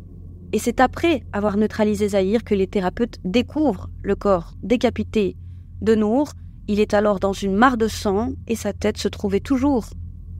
[0.53, 5.35] Et c'est après avoir neutralisé Zahir que les thérapeutes découvrent le corps décapité
[5.81, 6.31] de Nour.
[6.67, 9.85] Il est alors dans une mare de sang et sa tête se trouvait toujours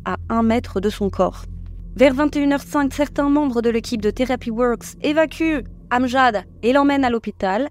[0.08, 1.44] à un mètre de son corps.
[1.96, 7.70] Vers 21h05, certains membres de l'équipe de Therapy Works évacuent Amjad et l'emmènent à l'hôpital.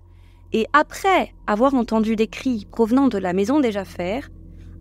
[0.52, 4.28] Et après avoir entendu des cris provenant de la maison des Jaffaires,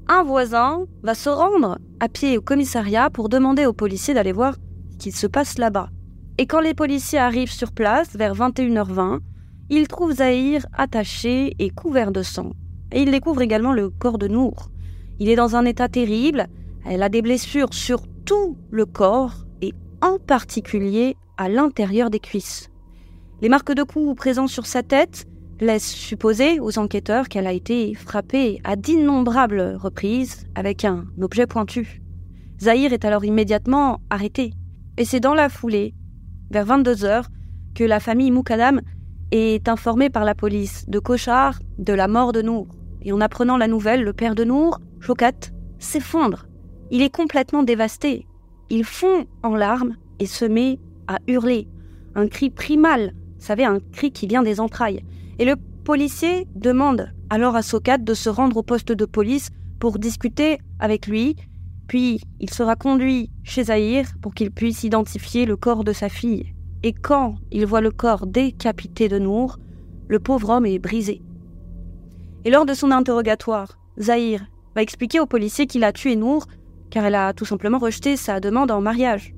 [0.07, 4.55] un voisin va se rendre à pied au commissariat pour demander aux policiers d'aller voir
[4.91, 5.89] ce qu'il se passe là-bas.
[6.37, 9.19] Et quand les policiers arrivent sur place, vers 21h20,
[9.69, 12.51] ils trouvent Zahir attaché et couvert de sang.
[12.91, 14.69] Et ils découvrent également le corps de Nour.
[15.19, 16.47] Il est dans un état terrible,
[16.85, 22.69] elle a des blessures sur tout le corps et en particulier à l'intérieur des cuisses.
[23.41, 25.25] Les marques de coups présentes sur sa tête
[25.59, 32.01] laissent supposer aux enquêteurs qu'elle a été frappée à d'innombrables reprises avec un objet pointu.
[32.61, 34.53] Zahir est alors immédiatement arrêté.
[34.97, 35.93] Et c'est dans la foulée
[36.51, 37.27] vers 22 heures,
[37.73, 38.81] que la famille Moukadam
[39.31, 42.67] est informée par la police de Kochar de la mort de Nour.
[43.01, 46.47] Et en apprenant la nouvelle, le père de Nour, Chokat, s'effondre.
[46.91, 48.25] Il est complètement dévasté.
[48.69, 51.67] Il fond en larmes et se met à hurler.
[52.15, 55.03] Un cri primal, vous savez, un cri qui vient des entrailles.
[55.39, 59.99] Et le policier demande alors à Sokat de se rendre au poste de police pour
[59.99, 61.35] discuter avec lui
[61.87, 66.53] puis il sera conduit chez Zahir pour qu'il puisse identifier le corps de sa fille.
[66.83, 69.57] Et quand il voit le corps décapité de Nour,
[70.07, 71.21] le pauvre homme est brisé.
[72.43, 74.45] Et lors de son interrogatoire, Zahir
[74.75, 76.45] va expliquer au policier qu'il a tué Nour
[76.89, 79.33] car elle a tout simplement rejeté sa demande en mariage.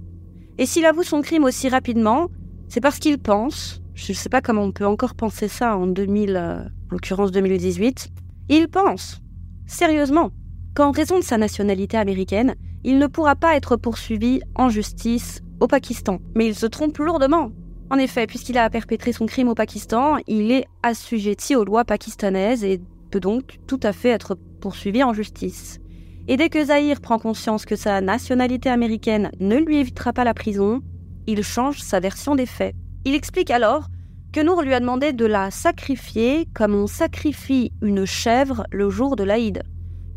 [0.58, 2.28] Et s'il avoue son crime aussi rapidement,
[2.68, 5.88] c'est parce qu'il pense, je ne sais pas comment on peut encore penser ça en
[5.88, 8.10] 2000, euh, en l'occurrence 2018,
[8.50, 9.22] il pense,
[9.66, 10.32] sérieusement,
[10.76, 15.68] qu'en raison de sa nationalité américaine, il ne pourra pas être poursuivi en justice au
[15.68, 16.20] Pakistan.
[16.36, 17.52] Mais il se trompe lourdement.
[17.90, 22.64] En effet, puisqu'il a perpétré son crime au Pakistan, il est assujetti aux lois pakistanaises
[22.64, 22.82] et
[23.12, 25.80] peut donc tout à fait être poursuivi en justice.
[26.28, 30.34] Et dès que Zahir prend conscience que sa nationalité américaine ne lui évitera pas la
[30.34, 30.82] prison,
[31.26, 32.76] il change sa version des faits.
[33.06, 33.88] Il explique alors
[34.34, 39.16] que Nour lui a demandé de la sacrifier comme on sacrifie une chèvre le jour
[39.16, 39.64] de l'Aïd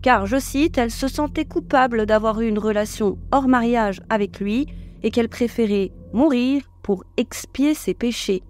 [0.03, 4.67] car, je cite, elle se sentait coupable d'avoir eu une relation hors mariage avec lui
[5.03, 8.43] et qu'elle préférait mourir pour expier ses péchés.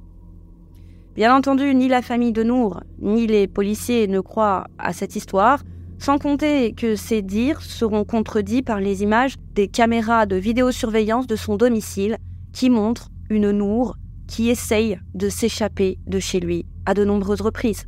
[1.17, 5.63] Bien entendu, ni la famille de Nour, ni les policiers ne croient à cette histoire,
[6.01, 11.37] sans compter que ces dires seront contredits par les images des caméras de vidéosurveillance de
[11.37, 12.17] son domicile
[12.53, 17.85] qui montrent une Nour qui essaye de s'échapper de chez lui à de nombreuses reprises.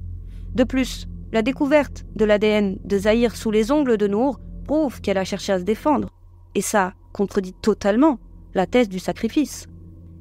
[0.55, 5.19] De plus, la découverte de l'ADN de Zahir sous les ongles de Nour prouve qu'elle
[5.19, 6.11] a cherché à se défendre.
[6.55, 8.19] Et ça contredit totalement
[8.55, 9.67] la thèse du sacrifice.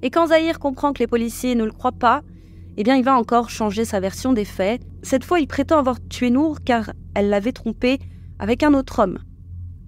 [0.02, 2.22] Et quand Zahir comprend que les policiers ne le croient pas,
[2.78, 4.82] eh bien il va encore changer sa version des faits.
[5.04, 8.00] Cette fois, il prétend avoir tué Nour car elle l'avait trompé
[8.40, 9.20] avec un autre homme.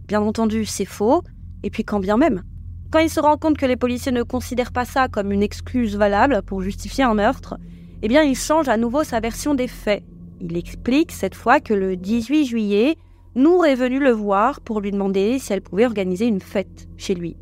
[0.07, 1.21] Bien entendu, c'est faux,
[1.63, 2.43] et puis quand bien même.
[2.91, 5.95] Quand il se rend compte que les policiers ne considèrent pas ça comme une excuse
[5.95, 7.57] valable pour justifier un meurtre,
[8.01, 10.03] eh bien il change à nouveau sa version des faits
[10.45, 12.97] il explique cette fois que le 18 juillet,
[13.35, 17.15] Nour est venu le voir pour lui demander si elle pouvait organiser une fête chez
[17.15, 17.37] lui.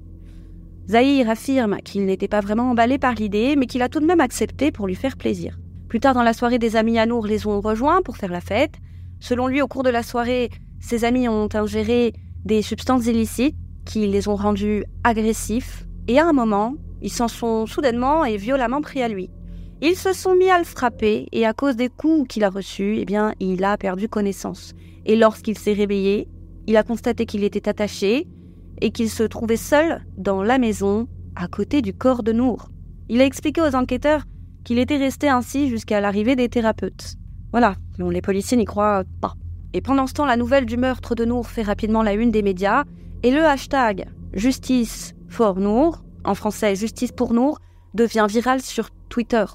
[0.91, 4.19] Zahir affirme qu'il n'était pas vraiment emballé par l'idée, mais qu'il a tout de même
[4.19, 5.57] accepté pour lui faire plaisir.
[5.87, 8.73] Plus tard dans la soirée, des amis à les ont rejoints pour faire la fête.
[9.21, 10.49] Selon lui, au cours de la soirée,
[10.81, 12.11] ses amis ont ingéré
[12.43, 17.67] des substances illicites qui les ont rendus agressifs, et à un moment, ils s'en sont
[17.67, 19.29] soudainement et violemment pris à lui.
[19.81, 22.97] Ils se sont mis à le frapper et à cause des coups qu'il a reçus,
[22.99, 24.73] eh bien, il a perdu connaissance.
[25.05, 26.27] Et lorsqu'il s'est réveillé,
[26.67, 28.27] il a constaté qu'il était attaché
[28.81, 32.69] et qu'il se trouvait seul dans la maison à côté du corps de Nour.
[33.09, 34.23] Il a expliqué aux enquêteurs
[34.63, 37.15] qu'il était resté ainsi jusqu'à l'arrivée des thérapeutes.
[37.51, 39.35] Voilà, les policiers n'y croient pas.
[39.73, 42.41] Et pendant ce temps, la nouvelle du meurtre de Nour fait rapidement la une des
[42.41, 42.83] médias,
[43.23, 47.59] et le hashtag Justice for Nour, en français Justice pour Nour,
[47.93, 49.45] devient viral sur Twitter.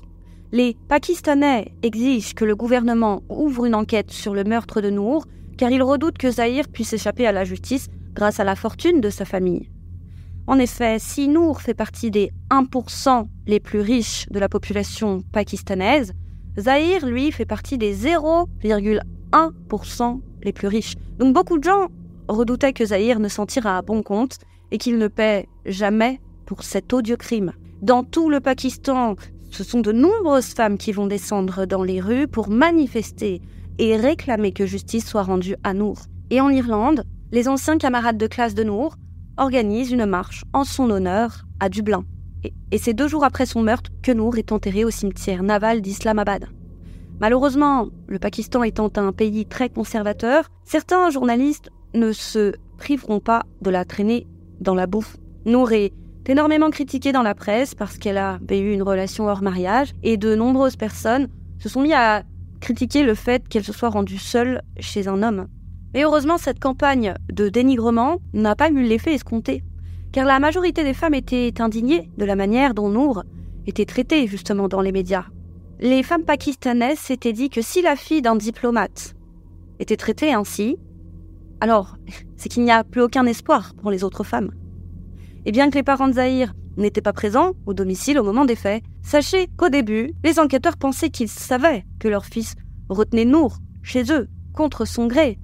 [0.53, 5.27] Les Pakistanais exigent que le gouvernement ouvre une enquête sur le meurtre de Nour,
[5.59, 9.11] car ils redoutent que Zahir puisse échapper à la justice grâce à la fortune de
[9.11, 9.71] sa famille.
[10.49, 16.15] En effet, si Nour fait partie des 1% les plus riches de la population pakistanaise,
[16.59, 20.95] Zahir, lui, fait partie des 0,1% les plus riches.
[21.19, 21.89] Donc beaucoup de gens
[22.29, 24.39] redoutaient que Zahir ne s'en tire à bon compte
[24.71, 27.53] et qu'il ne paie jamais pour cet odieux crime.
[27.83, 29.17] Dans tout le Pakistan,
[29.51, 33.43] ce sont de nombreuses femmes qui vont descendre dans les rues pour manifester
[33.79, 35.99] et réclamer que justice soit rendue à Nour.
[36.31, 38.97] Et en Irlande, les anciens camarades de classe de Nour
[39.37, 42.05] organisent une marche en son honneur à Dublin.
[42.71, 46.47] Et, c'est deux jours après son meurtre que Nour est enterré au cimetière naval d'Islamabad.
[47.21, 53.71] Malheureusement, le Pakistan étant un pays très conservateur, certains journalistes ne se priveront pas de
[53.71, 54.27] la traîner
[54.61, 55.17] dans la bouffe.
[55.47, 55.93] Nour est
[56.27, 60.35] énormément critiquée dans la presse parce qu'elle avait eu une relation hors mariage et de
[60.35, 62.23] nombreuses personnes se sont mis à
[62.61, 65.47] critiquer le fait qu'elle se soit rendue seule chez un homme.
[65.95, 69.63] Mais heureusement, cette campagne de dénigrement n'a pas eu l'effet escompté,
[70.13, 73.25] car la majorité des femmes étaient indignées de la manière dont Nour
[73.67, 75.27] était traitée justement dans les médias.
[75.81, 79.15] Les femmes pakistanaises s'étaient dit que si la fille d'un diplomate
[79.79, 80.79] était traitée ainsi,
[81.61, 81.97] alors
[82.37, 84.53] c'est qu'il n'y a plus aucun espoir pour les autres femmes.
[85.45, 88.57] Et bien que les parents de Zahir n'étaient pas présents au domicile au moment des
[88.57, 92.55] faits, sachez qu'au début, les enquêteurs pensaient qu'ils savaient que leur fils
[92.89, 95.39] retenait Nour chez eux, contre son gré,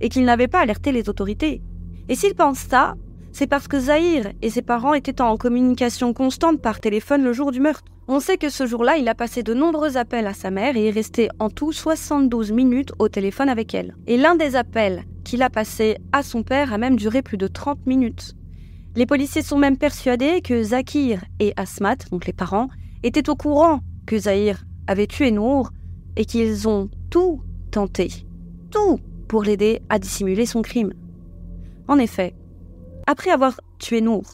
[0.00, 1.62] et qu'il n'avait pas alerté les autorités.
[2.08, 2.94] Et s'il pense ça,
[3.32, 7.52] c'est parce que Zahir et ses parents étaient en communication constante par téléphone le jour
[7.52, 7.84] du meurtre.
[8.08, 10.86] On sait que ce jour-là, il a passé de nombreux appels à sa mère et
[10.86, 13.94] est resté en tout 72 minutes au téléphone avec elle.
[14.06, 17.46] Et l'un des appels qu'il a passé à son père a même duré plus de
[17.46, 18.34] 30 minutes.
[18.94, 22.68] Les policiers sont même persuadés que Zakir et Asmat, donc les parents,
[23.02, 25.72] étaient au courant que Zahir avait tué Nour
[26.16, 28.08] et qu'ils ont tout tenté.
[28.70, 30.92] Tout pour l'aider à dissimuler son crime.
[31.88, 32.34] En effet,
[33.06, 34.24] après avoir tué Nour,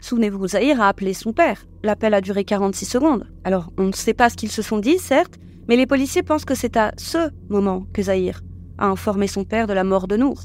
[0.00, 1.66] souvenez-vous, Zahir a appelé son père.
[1.82, 3.26] L'appel a duré 46 secondes.
[3.44, 6.44] Alors, on ne sait pas ce qu'ils se sont dit, certes, mais les policiers pensent
[6.44, 8.42] que c'est à ce moment que Zahir
[8.78, 10.42] a informé son père de la mort de Nour.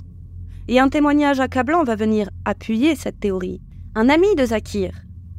[0.68, 3.62] Et un témoignage accablant va venir appuyer cette théorie.
[3.96, 4.92] Un ami de Zakir,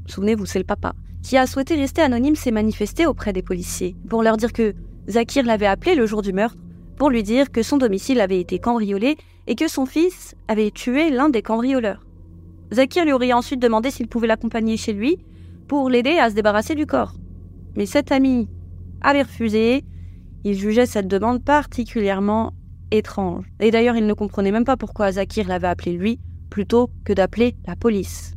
[0.07, 4.23] souvenez-vous, c'est le papa, qui a souhaité rester anonyme s'est manifesté auprès des policiers pour
[4.23, 4.75] leur dire que
[5.09, 6.59] Zakir l'avait appelé le jour du meurtre
[6.97, 11.11] pour lui dire que son domicile avait été cambriolé et que son fils avait tué
[11.11, 12.05] l'un des cambrioleurs.
[12.73, 15.19] Zakir lui aurait ensuite demandé s'il pouvait l'accompagner chez lui
[15.69, 17.15] pour l'aider à se débarrasser du corps.
[17.77, 18.49] Mais cet ami
[19.01, 19.85] avait refusé.
[20.45, 22.53] Il jugeait cette demande particulièrement
[22.91, 23.45] étrange.
[23.61, 27.57] Et d'ailleurs, il ne comprenait même pas pourquoi Zakir l'avait appelé lui plutôt que d'appeler
[27.67, 28.35] la police.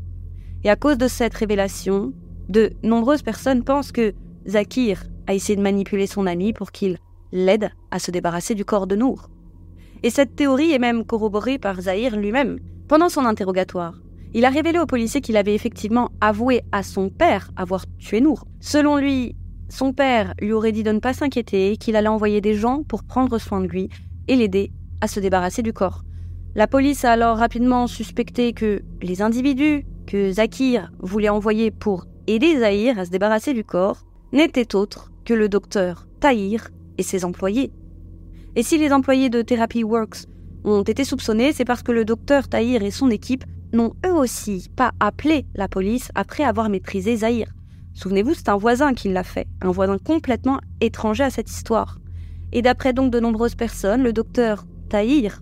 [0.64, 2.14] Et à cause de cette révélation,
[2.50, 4.14] de nombreuses personnes pensent que
[4.48, 6.98] Zakir a essayé de manipuler son ami pour qu'il
[7.32, 9.30] l'aide à se débarrasser du corps de Nour.
[10.04, 12.60] Et cette théorie est même corroborée par Zahir lui-même.
[12.88, 13.96] Pendant son interrogatoire,
[14.34, 18.46] il a révélé au policier qu'il avait effectivement avoué à son père avoir tué Nour.
[18.60, 19.36] Selon lui,
[19.70, 23.04] son père lui aurait dit de ne pas s'inquiéter, qu'il allait envoyer des gens pour
[23.04, 23.90] prendre soin de lui
[24.28, 26.04] et l'aider à se débarrasser du corps.
[26.56, 32.60] La police a alors rapidement suspecté que les individus que Zakir voulait envoyer pour aider
[32.60, 37.72] Zahir à se débarrasser du corps n'étaient autres que le docteur Tahir et ses employés.
[38.56, 40.26] Et si les employés de Therapy Works
[40.64, 44.70] ont été soupçonnés, c'est parce que le docteur Tahir et son équipe n'ont eux aussi
[44.76, 47.48] pas appelé la police après avoir maîtrisé Zahir.
[47.94, 52.00] Souvenez-vous, c'est un voisin qui l'a fait, un voisin complètement étranger à cette histoire.
[52.52, 55.42] Et d'après donc de nombreuses personnes, le docteur Tahir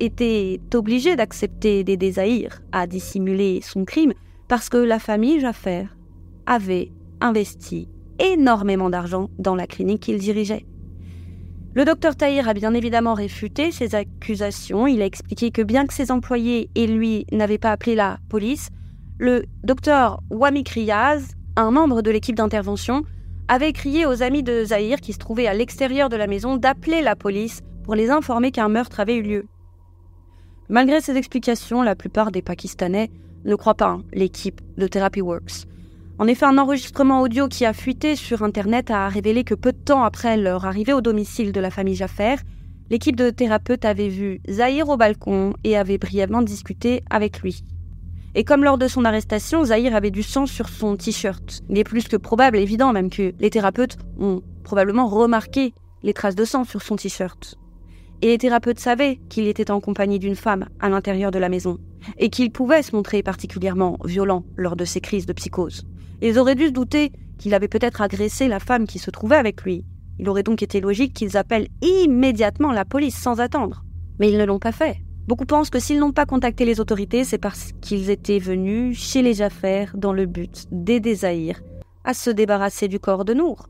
[0.00, 4.12] était obligé d'accepter d'aider Zahir à dissimuler son crime
[4.48, 5.86] parce que la famille Jaffer
[6.46, 7.88] avait investi
[8.18, 10.66] énormément d'argent dans la clinique qu'il dirigeait.
[11.76, 14.86] Le docteur Tahir a bien évidemment réfuté ces accusations.
[14.86, 18.70] Il a expliqué que bien que ses employés et lui n'avaient pas appelé la police,
[19.18, 23.02] le docteur Wamik Riyaz, un membre de l'équipe d'intervention,
[23.48, 27.02] avait crié aux amis de Zahir qui se trouvaient à l'extérieur de la maison d'appeler
[27.02, 29.44] la police pour les informer qu'un meurtre avait eu lieu.
[30.70, 33.10] Malgré ces explications, la plupart des Pakistanais
[33.44, 35.66] ne croient pas l'équipe de Therapy Works.
[36.18, 39.76] En effet, un enregistrement audio qui a fuité sur Internet a révélé que peu de
[39.78, 42.36] temps après leur arrivée au domicile de la famille Jaffer,
[42.88, 47.64] l'équipe de thérapeutes avait vu Zahir au balcon et avait brièvement discuté avec lui.
[48.34, 51.62] Et comme lors de son arrestation, Zahir avait du sang sur son t-shirt.
[51.68, 56.34] Il est plus que probable, évident même, que les thérapeutes ont probablement remarqué les traces
[56.34, 57.56] de sang sur son t-shirt.
[58.22, 61.76] Et les thérapeutes savaient qu'il était en compagnie d'une femme à l'intérieur de la maison,
[62.16, 65.86] et qu'il pouvait se montrer particulièrement violent lors de ses crises de psychose.
[66.22, 69.62] Ils auraient dû se douter qu'il avait peut-être agressé la femme qui se trouvait avec
[69.62, 69.84] lui.
[70.18, 73.84] Il aurait donc été logique qu'ils appellent immédiatement la police sans attendre.
[74.18, 74.96] Mais ils ne l'ont pas fait.
[75.26, 79.22] Beaucoup pensent que s'ils n'ont pas contacté les autorités, c'est parce qu'ils étaient venus chez
[79.22, 81.60] les affaires dans le but d'aider Zahir
[82.04, 83.68] à se débarrasser du corps de Nour.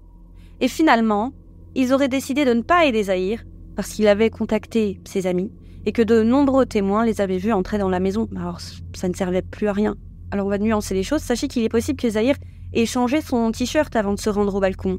[0.60, 1.32] Et finalement,
[1.74, 3.42] ils auraient décidé de ne pas aider Zahir
[3.74, 5.50] parce qu'il avait contacté ses amis
[5.86, 8.28] et que de nombreux témoins les avaient vus entrer dans la maison.
[8.36, 9.96] Alors, ça ne servait plus à rien.
[10.30, 11.22] Alors, on va nuancer les choses.
[11.22, 12.36] Sachez qu'il est possible que Zahir
[12.72, 14.98] ait changé son t-shirt avant de se rendre au balcon,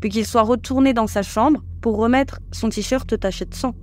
[0.00, 3.74] puis qu'il soit retourné dans sa chambre pour remettre son t-shirt taché de sang.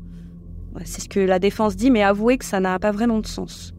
[0.83, 3.73] C'est ce que la défense dit, mais avouez que ça n'a pas vraiment de sens.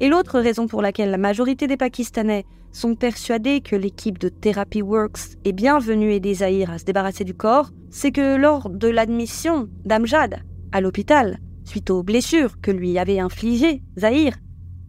[0.00, 4.80] Et l'autre raison pour laquelle la majorité des Pakistanais sont persuadés que l'équipe de Therapy
[4.82, 8.88] Works est bien venue aider Zahir à se débarrasser du corps, c'est que lors de
[8.88, 14.36] l'admission d'Amjad à l'hôpital, suite aux blessures que lui avait infligées Zahir,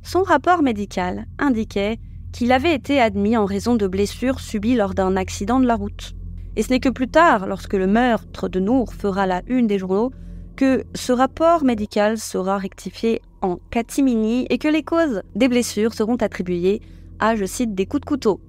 [0.03, 1.99] son rapport médical indiquait
[2.31, 6.15] qu'il avait été admis en raison de blessures subies lors d'un accident de la route.
[6.55, 9.79] Et ce n'est que plus tard, lorsque le meurtre de Nour fera la une des
[9.79, 10.11] journaux,
[10.55, 16.17] que ce rapport médical sera rectifié en catimini et que les causes des blessures seront
[16.17, 16.81] attribuées
[17.19, 18.41] à, je cite, des coups de couteau.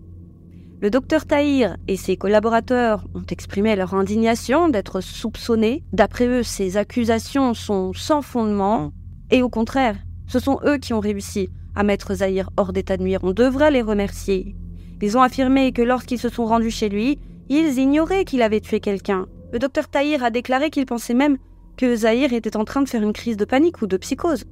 [0.80, 5.84] Le docteur Tahir et ses collaborateurs ont exprimé leur indignation d'être soupçonnés.
[5.92, 8.90] D'après eux, ces accusations sont sans fondement
[9.30, 9.96] et au contraire,
[10.30, 13.18] ce sont eux qui ont réussi à mettre Zahir hors d'état de nuire.
[13.24, 14.54] On devrait les remercier.
[15.02, 17.18] Ils ont affirmé que lorsqu'ils se sont rendus chez lui,
[17.48, 19.26] ils ignoraient qu'il avait tué quelqu'un.
[19.52, 21.36] Le docteur Tahir a déclaré qu'il pensait même
[21.76, 24.44] que Zahir était en train de faire une crise de panique ou de psychose.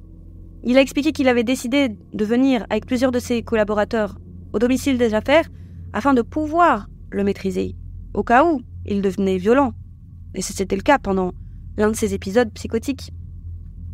[0.65, 4.17] Il a expliqué qu'il avait décidé de venir avec plusieurs de ses collaborateurs
[4.51, 5.47] au domicile des affaires
[5.93, 7.77] afin de pouvoir le maîtriser,
[8.13, 9.71] au cas où il devenait violent.
[10.35, 11.31] Et c'était le cas pendant
[11.77, 13.13] l'un de ses épisodes psychotiques.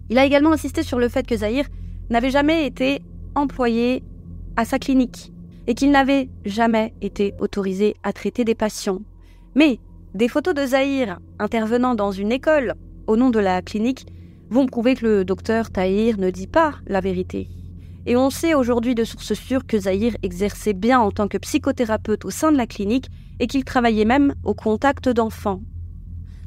[0.09, 1.65] Il a également insisté sur le fait que Zahir
[2.09, 3.01] n'avait jamais été
[3.33, 4.03] employé
[4.55, 5.31] à sa clinique
[5.67, 9.01] et qu'il n'avait jamais été autorisé à traiter des patients.
[9.55, 9.79] Mais
[10.13, 12.75] des photos de Zahir intervenant dans une école
[13.07, 14.05] au nom de la clinique
[14.49, 17.49] vont prouver que le docteur Tahir ne dit pas la vérité.
[18.05, 22.25] Et on sait aujourd'hui de sources sûres que Zahir exerçait bien en tant que psychothérapeute
[22.25, 23.07] au sein de la clinique
[23.39, 25.61] et qu'il travaillait même au contact d'enfants.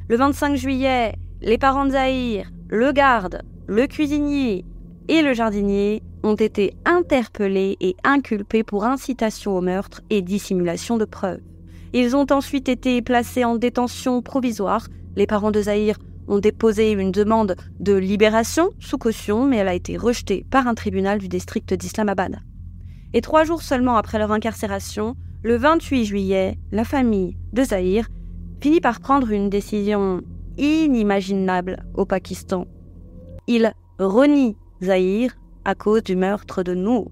[0.09, 4.65] Le 25 juillet, les parents de Zahir, le garde, le cuisinier
[5.09, 11.05] et le jardinier ont été interpellés et inculpés pour incitation au meurtre et dissimulation de
[11.05, 11.41] preuves.
[11.93, 14.89] Ils ont ensuite été placés en détention provisoire.
[15.17, 19.75] Les parents de Zahir ont déposé une demande de libération sous caution, mais elle a
[19.75, 22.41] été rejetée par un tribunal du district d'Islamabad.
[23.15, 28.09] Et trois jours seulement après leur incarcération, le 28 juillet, la famille de Zahir
[28.61, 30.23] finit par prendre une décision
[30.59, 32.67] inimaginable au Pakistan.
[33.47, 37.11] Il renie Zahir à cause du meurtre de Nour.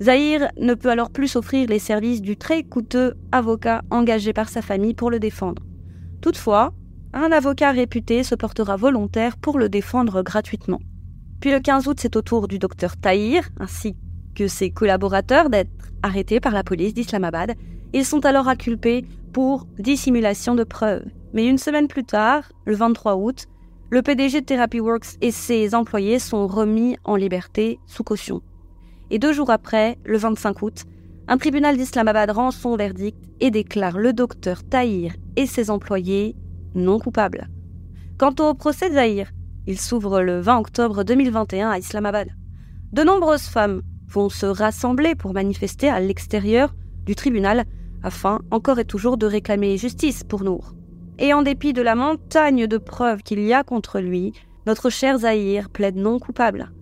[0.00, 4.62] Zahir ne peut alors plus s'offrir les services du très coûteux avocat engagé par sa
[4.62, 5.62] famille pour le défendre.
[6.20, 6.72] Toutefois,
[7.12, 10.80] un avocat réputé se portera volontaire pour le défendre gratuitement.
[11.40, 13.94] Puis le 15 août, c'est au tour du docteur Tahir, ainsi
[14.34, 15.70] que ses collaborateurs, d'être
[16.02, 17.54] arrêtés par la police d'Islamabad.
[17.92, 21.04] Ils sont alors inculpés pour dissimulation de preuves.
[21.34, 23.48] Mais une semaine plus tard, le 23 août,
[23.90, 28.40] le PDG de Therapy Works et ses employés sont remis en liberté sous caution.
[29.10, 30.84] Et deux jours après, le 25 août,
[31.26, 36.36] un tribunal d'Islamabad rend son verdict et déclare le docteur Tahir et ses employés
[36.76, 37.48] non coupable.
[38.16, 39.32] Quant au procès de Zahir,
[39.66, 42.28] il s'ouvre le 20 octobre 2021 à Islamabad.
[42.92, 46.76] De nombreuses femmes vont se rassembler pour manifester à l'extérieur
[47.06, 47.64] du tribunal
[48.04, 50.74] afin encore et toujours de réclamer justice pour Nour.
[51.18, 54.32] Et en dépit de la montagne de preuves qu'il y a contre lui,
[54.66, 56.72] notre cher Zahir plaide non coupable.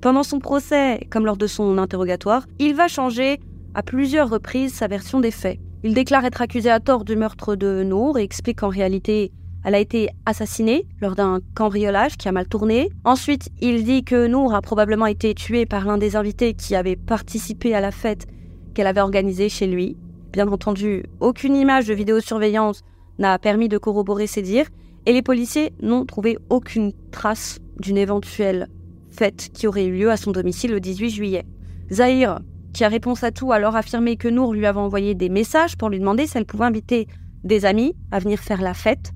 [0.00, 3.38] Pendant son procès, comme lors de son interrogatoire, il va changer
[3.74, 5.58] à plusieurs reprises sa version des faits.
[5.84, 9.32] Il déclare être accusé à tort du meurtre de Nour et explique qu'en réalité,
[9.64, 12.90] elle a été assassinée lors d'un cambriolage qui a mal tourné.
[13.04, 16.96] Ensuite, il dit que Nour a probablement été tuée par l'un des invités qui avait
[16.96, 18.26] participé à la fête
[18.74, 19.96] qu'elle avait organisée chez lui.
[20.32, 22.82] Bien entendu, aucune image de vidéosurveillance
[23.18, 24.68] n'a permis de corroborer ces dires,
[25.06, 28.68] et les policiers n'ont trouvé aucune trace d'une éventuelle
[29.10, 31.44] fête qui aurait eu lieu à son domicile le 18 juillet.
[31.90, 32.40] Zahir,
[32.72, 35.76] qui a réponse à tout, a alors affirmé que Nour lui avait envoyé des messages
[35.76, 37.06] pour lui demander si elle pouvait inviter
[37.44, 39.12] des amis à venir faire la fête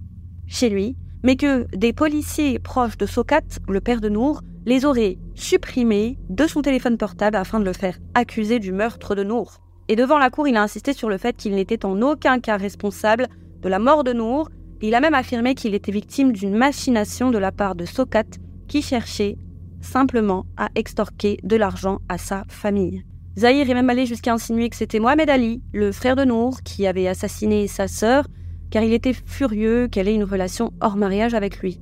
[0.46, 5.18] chez lui, mais que des policiers proches de Sokat, le père de Nour, les auraient
[5.34, 9.60] supprimés de son téléphone portable afin de le faire accuser du meurtre de Nour.
[9.88, 12.56] Et devant la cour, il a insisté sur le fait qu'il n'était en aucun cas
[12.56, 13.28] responsable
[13.66, 14.48] de la mort de Nour,
[14.80, 18.38] Il a même affirmé qu'il était victime d'une machination de la part de Sokat
[18.68, 19.36] qui cherchait
[19.80, 23.02] simplement à extorquer de l'argent à sa famille.
[23.36, 26.86] Zahir est même allé jusqu'à insinuer que c'était Mohamed Ali, le frère de Nour, qui
[26.86, 28.28] avait assassiné sa sœur,
[28.70, 31.80] car il était furieux qu'elle ait une relation hors mariage avec lui.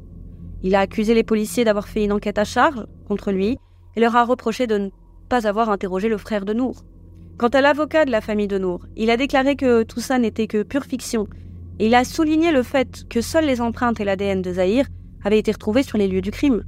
[0.62, 3.58] Il a accusé les policiers d'avoir fait une enquête à charge contre lui
[3.96, 4.88] et leur a reproché de ne
[5.28, 6.84] pas avoir interrogé le frère de Nour.
[7.36, 10.46] Quant à l'avocat de la famille de Nour, il a déclaré que tout ça n'était
[10.46, 11.26] que pure fiction
[11.80, 14.86] il a souligné le fait que seules les empreintes et l'ADN de Zahir
[15.24, 16.64] avaient été retrouvés sur les lieux du crime.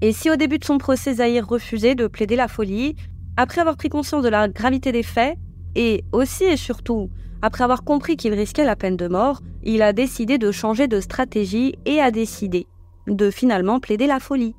[0.00, 2.96] Et si au début de son procès Zahir refusait de plaider la folie,
[3.36, 5.36] après avoir pris conscience de la gravité des faits,
[5.74, 7.10] et aussi et surtout
[7.42, 11.00] après avoir compris qu'il risquait la peine de mort, il a décidé de changer de
[11.00, 12.66] stratégie et a décidé
[13.06, 14.54] de finalement plaider la folie.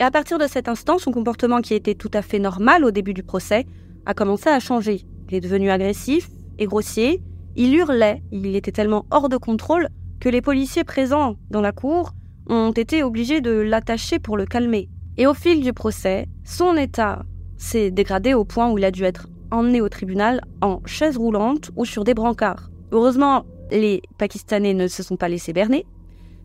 [0.00, 2.90] Et à partir de cet instant, son comportement qui était tout à fait normal au
[2.90, 3.66] début du procès
[4.06, 5.02] a commencé à changer.
[5.28, 6.28] Il est devenu agressif
[6.58, 7.20] et grossier,
[7.56, 9.88] il hurlait, il était tellement hors de contrôle
[10.20, 12.12] que les policiers présents dans la cour
[12.48, 14.88] ont été obligés de l'attacher pour le calmer.
[15.16, 17.24] Et au fil du procès, son état
[17.56, 21.70] s'est dégradé au point où il a dû être emmené au tribunal en chaise roulante
[21.76, 22.70] ou sur des brancards.
[22.92, 25.86] Heureusement, les Pakistanais ne se sont pas laissés berner,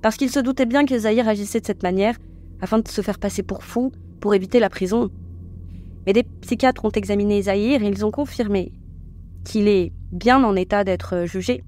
[0.01, 2.15] parce qu'ils se doutaient bien que Zahir agissait de cette manière
[2.61, 5.09] afin de se faire passer pour fou pour éviter la prison.
[6.05, 8.71] Mais des psychiatres ont examiné Zahir et ils ont confirmé
[9.45, 11.63] qu'il est bien en état d'être jugé.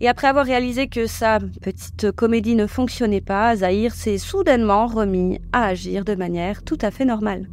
[0.00, 5.40] Et après avoir réalisé que sa petite comédie ne fonctionnait pas, Zahir s'est soudainement remis
[5.52, 7.48] à agir de manière tout à fait normale.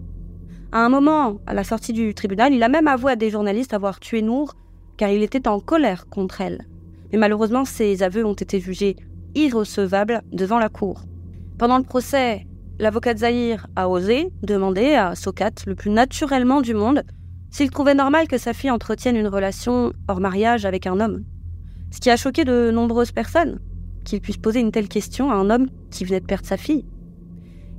[0.71, 3.73] À un moment, à la sortie du tribunal, il a même avoué à des journalistes
[3.73, 4.55] avoir tué Nour
[4.97, 6.65] car il était en colère contre elle.
[7.11, 8.95] Mais malheureusement, ses aveux ont été jugés
[9.35, 11.03] irrecevables devant la cour.
[11.57, 12.45] Pendant le procès,
[12.79, 17.03] l'avocat de Zahir a osé demander à Sokat, le plus naturellement du monde,
[17.55, 21.23] s'il trouvait normal que sa fille entretienne une relation hors mariage avec un homme.
[21.89, 23.61] Ce qui a choqué de nombreuses personnes,
[24.03, 26.83] qu'il puisse poser une telle question à un homme qui venait de perdre sa fille.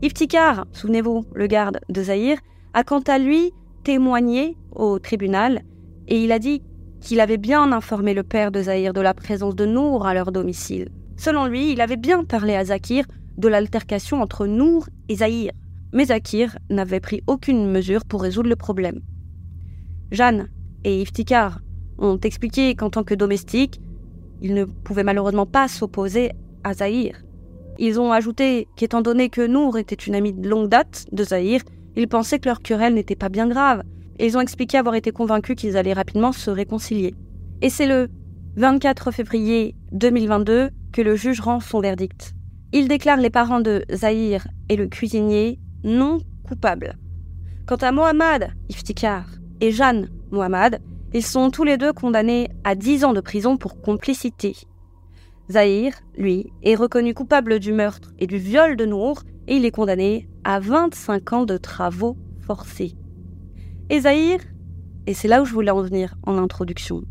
[0.00, 2.38] Iftikar, souvenez-vous, le garde de Zahir,
[2.72, 3.52] a quant à lui
[3.84, 5.60] témoigné au tribunal
[6.08, 6.62] et il a dit
[7.02, 10.32] qu'il avait bien informé le père de Zahir de la présence de Nour à leur
[10.32, 10.88] domicile.
[11.18, 13.04] Selon lui, il avait bien parlé à Zakir
[13.36, 15.52] de l'altercation entre Nour et Zahir,
[15.92, 19.02] mais Zakir n'avait pris aucune mesure pour résoudre le problème.
[20.10, 20.48] Jeanne
[20.84, 21.60] et Iftikar
[21.98, 23.80] ont expliqué qu'en tant que domestiques,
[24.42, 26.30] ils ne pouvaient malheureusement pas s'opposer
[26.64, 27.22] à Zahir.
[27.78, 31.62] Ils ont ajouté qu'étant donné que Nour était une amie de longue date de Zahir,
[31.96, 33.82] ils pensaient que leur querelle n'était pas bien grave,
[34.18, 37.14] et ils ont expliqué avoir été convaincus qu'ils allaient rapidement se réconcilier.
[37.62, 38.08] Et c'est le
[38.56, 42.32] 24 février 2022 que le juge rend son verdict.
[42.72, 46.96] Il déclare les parents de Zahir et le cuisinier non coupables.
[47.66, 49.26] Quant à Mohamed Iftikar
[49.60, 50.80] et Jeanne Mohamed,
[51.14, 54.54] ils sont tous les deux condamnés à 10 ans de prison pour complicité.
[55.50, 59.70] Zahir, lui, est reconnu coupable du meurtre et du viol de Nour et il est
[59.70, 62.94] condamné à 25 ans de travaux forcés.
[63.88, 64.40] Et Zahir,
[65.06, 67.02] et c'est là où je voulais en venir en introduction,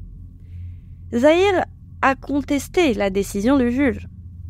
[1.14, 1.66] Zahir
[2.02, 4.08] a contesté la décision du juge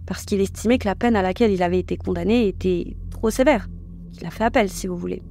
[0.07, 3.67] parce qu'il estimait que la peine à laquelle il avait été condamné était trop sévère.
[4.19, 5.21] Il a fait appel, si vous voulez.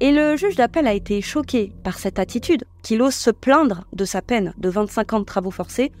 [0.00, 4.04] Et le juge d'appel a été choqué par cette attitude, qu'il ose se plaindre de
[4.04, 5.92] sa peine de 25 ans de travaux forcés,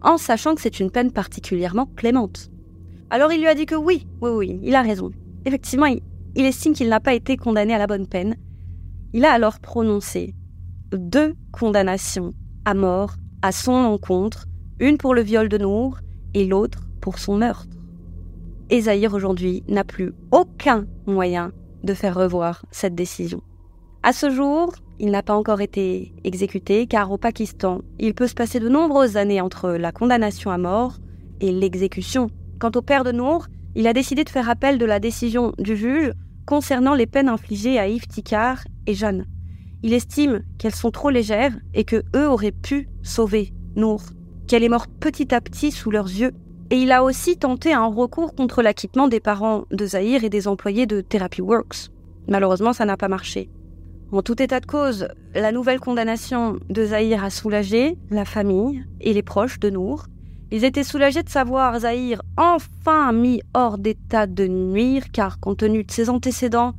[0.00, 2.50] en sachant que c'est une peine particulièrement clémente.
[3.10, 5.10] Alors il lui a dit que oui, oui, oui, il a raison.
[5.44, 6.00] Effectivement, il,
[6.44, 8.36] estime qu'il n'a pas été condamné à la bonne peine.
[9.12, 10.34] Il a alors prononcé
[10.92, 12.32] deux condamnations
[12.64, 14.46] à mort à son encontre,
[14.80, 15.98] une pour le viol de Nour
[16.32, 17.68] et l'autre pour son meurtre.
[18.80, 23.42] Zahir aujourd'hui n'a plus aucun moyen de faire revoir cette décision.
[24.02, 28.34] À ce jour, il n'a pas encore été exécuté car au Pakistan, il peut se
[28.34, 30.98] passer de nombreuses années entre la condamnation à mort
[31.40, 32.28] et l'exécution.
[32.58, 35.76] Quant au père de Nour, il a décidé de faire appel de la décision du
[35.76, 36.12] juge
[36.46, 39.26] concernant les peines infligées à Iftikar et Jeanne.
[39.82, 44.02] Il estime qu'elles sont trop légères et que eux auraient pu sauver Nour,
[44.46, 46.32] qu'elle est morte petit à petit sous leurs yeux.
[46.72, 50.48] Et il a aussi tenté un recours contre l'acquittement des parents de Zahir et des
[50.48, 51.90] employés de Therapy Works.
[52.28, 53.50] Malheureusement, ça n'a pas marché.
[54.10, 59.12] En tout état de cause, la nouvelle condamnation de Zahir a soulagé la famille et
[59.12, 60.06] les proches de Nour.
[60.50, 65.84] Ils étaient soulagés de savoir Zahir enfin mis hors d'état de nuire, car compte tenu
[65.84, 66.72] de ses antécédents,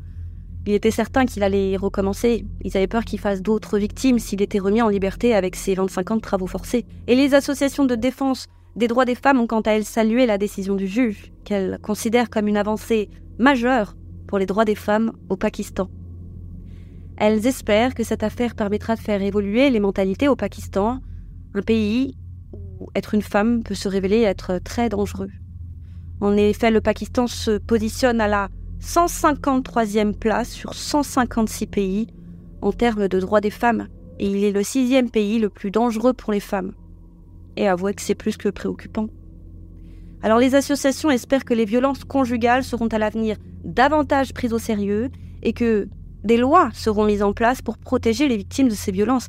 [0.66, 2.48] il était certain qu'il allait recommencer.
[2.64, 6.10] Ils avaient peur qu'il fasse d'autres victimes s'il était remis en liberté avec ses 25
[6.10, 6.84] ans de travaux forcés.
[7.06, 10.38] Et les associations de défense des droits des femmes ont quant à elles salué la
[10.38, 13.96] décision du juge, qu'elles considèrent comme une avancée majeure
[14.28, 15.90] pour les droits des femmes au Pakistan.
[17.18, 21.00] Elles espèrent que cette affaire permettra de faire évoluer les mentalités au Pakistan,
[21.54, 22.18] un pays
[22.80, 25.30] où être une femme peut se révéler être très dangereux.
[26.22, 28.50] En effet, le Pakistan se positionne à la
[28.82, 32.08] 153e place sur 156 pays
[32.62, 33.88] en termes de droits des femmes,
[34.20, 36.74] et il est le sixième pays le plus dangereux pour les femmes.
[37.56, 39.08] Et avouez que c'est plus que préoccupant.
[40.22, 45.10] Alors les associations espèrent que les violences conjugales seront à l'avenir davantage prises au sérieux
[45.42, 45.90] et que
[46.24, 49.28] des lois seront mises en place pour protéger les victimes de ces violences,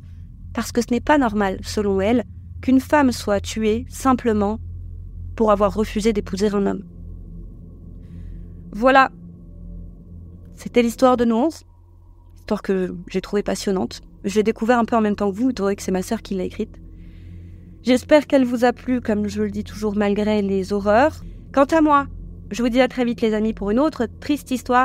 [0.53, 2.23] parce que ce n'est pas normal, selon elles,
[2.61, 4.59] qu'une femme soit tuée simplement
[5.35, 6.83] pour avoir refusé d'épouser un homme.
[8.71, 9.11] Voilà.
[10.55, 11.49] C'était l'histoire de nous
[12.45, 14.01] histoire que j'ai trouvée passionnante.
[14.23, 16.21] Je l'ai découvert un peu en même temps que vous, étant que c'est ma sœur
[16.21, 16.79] qui l'a écrite.
[17.85, 21.23] J'espère qu'elle vous a plu, comme je le dis toujours, malgré les horreurs.
[21.53, 22.07] Quant à moi,
[22.49, 24.83] je vous dis à très vite les amis pour une autre triste histoire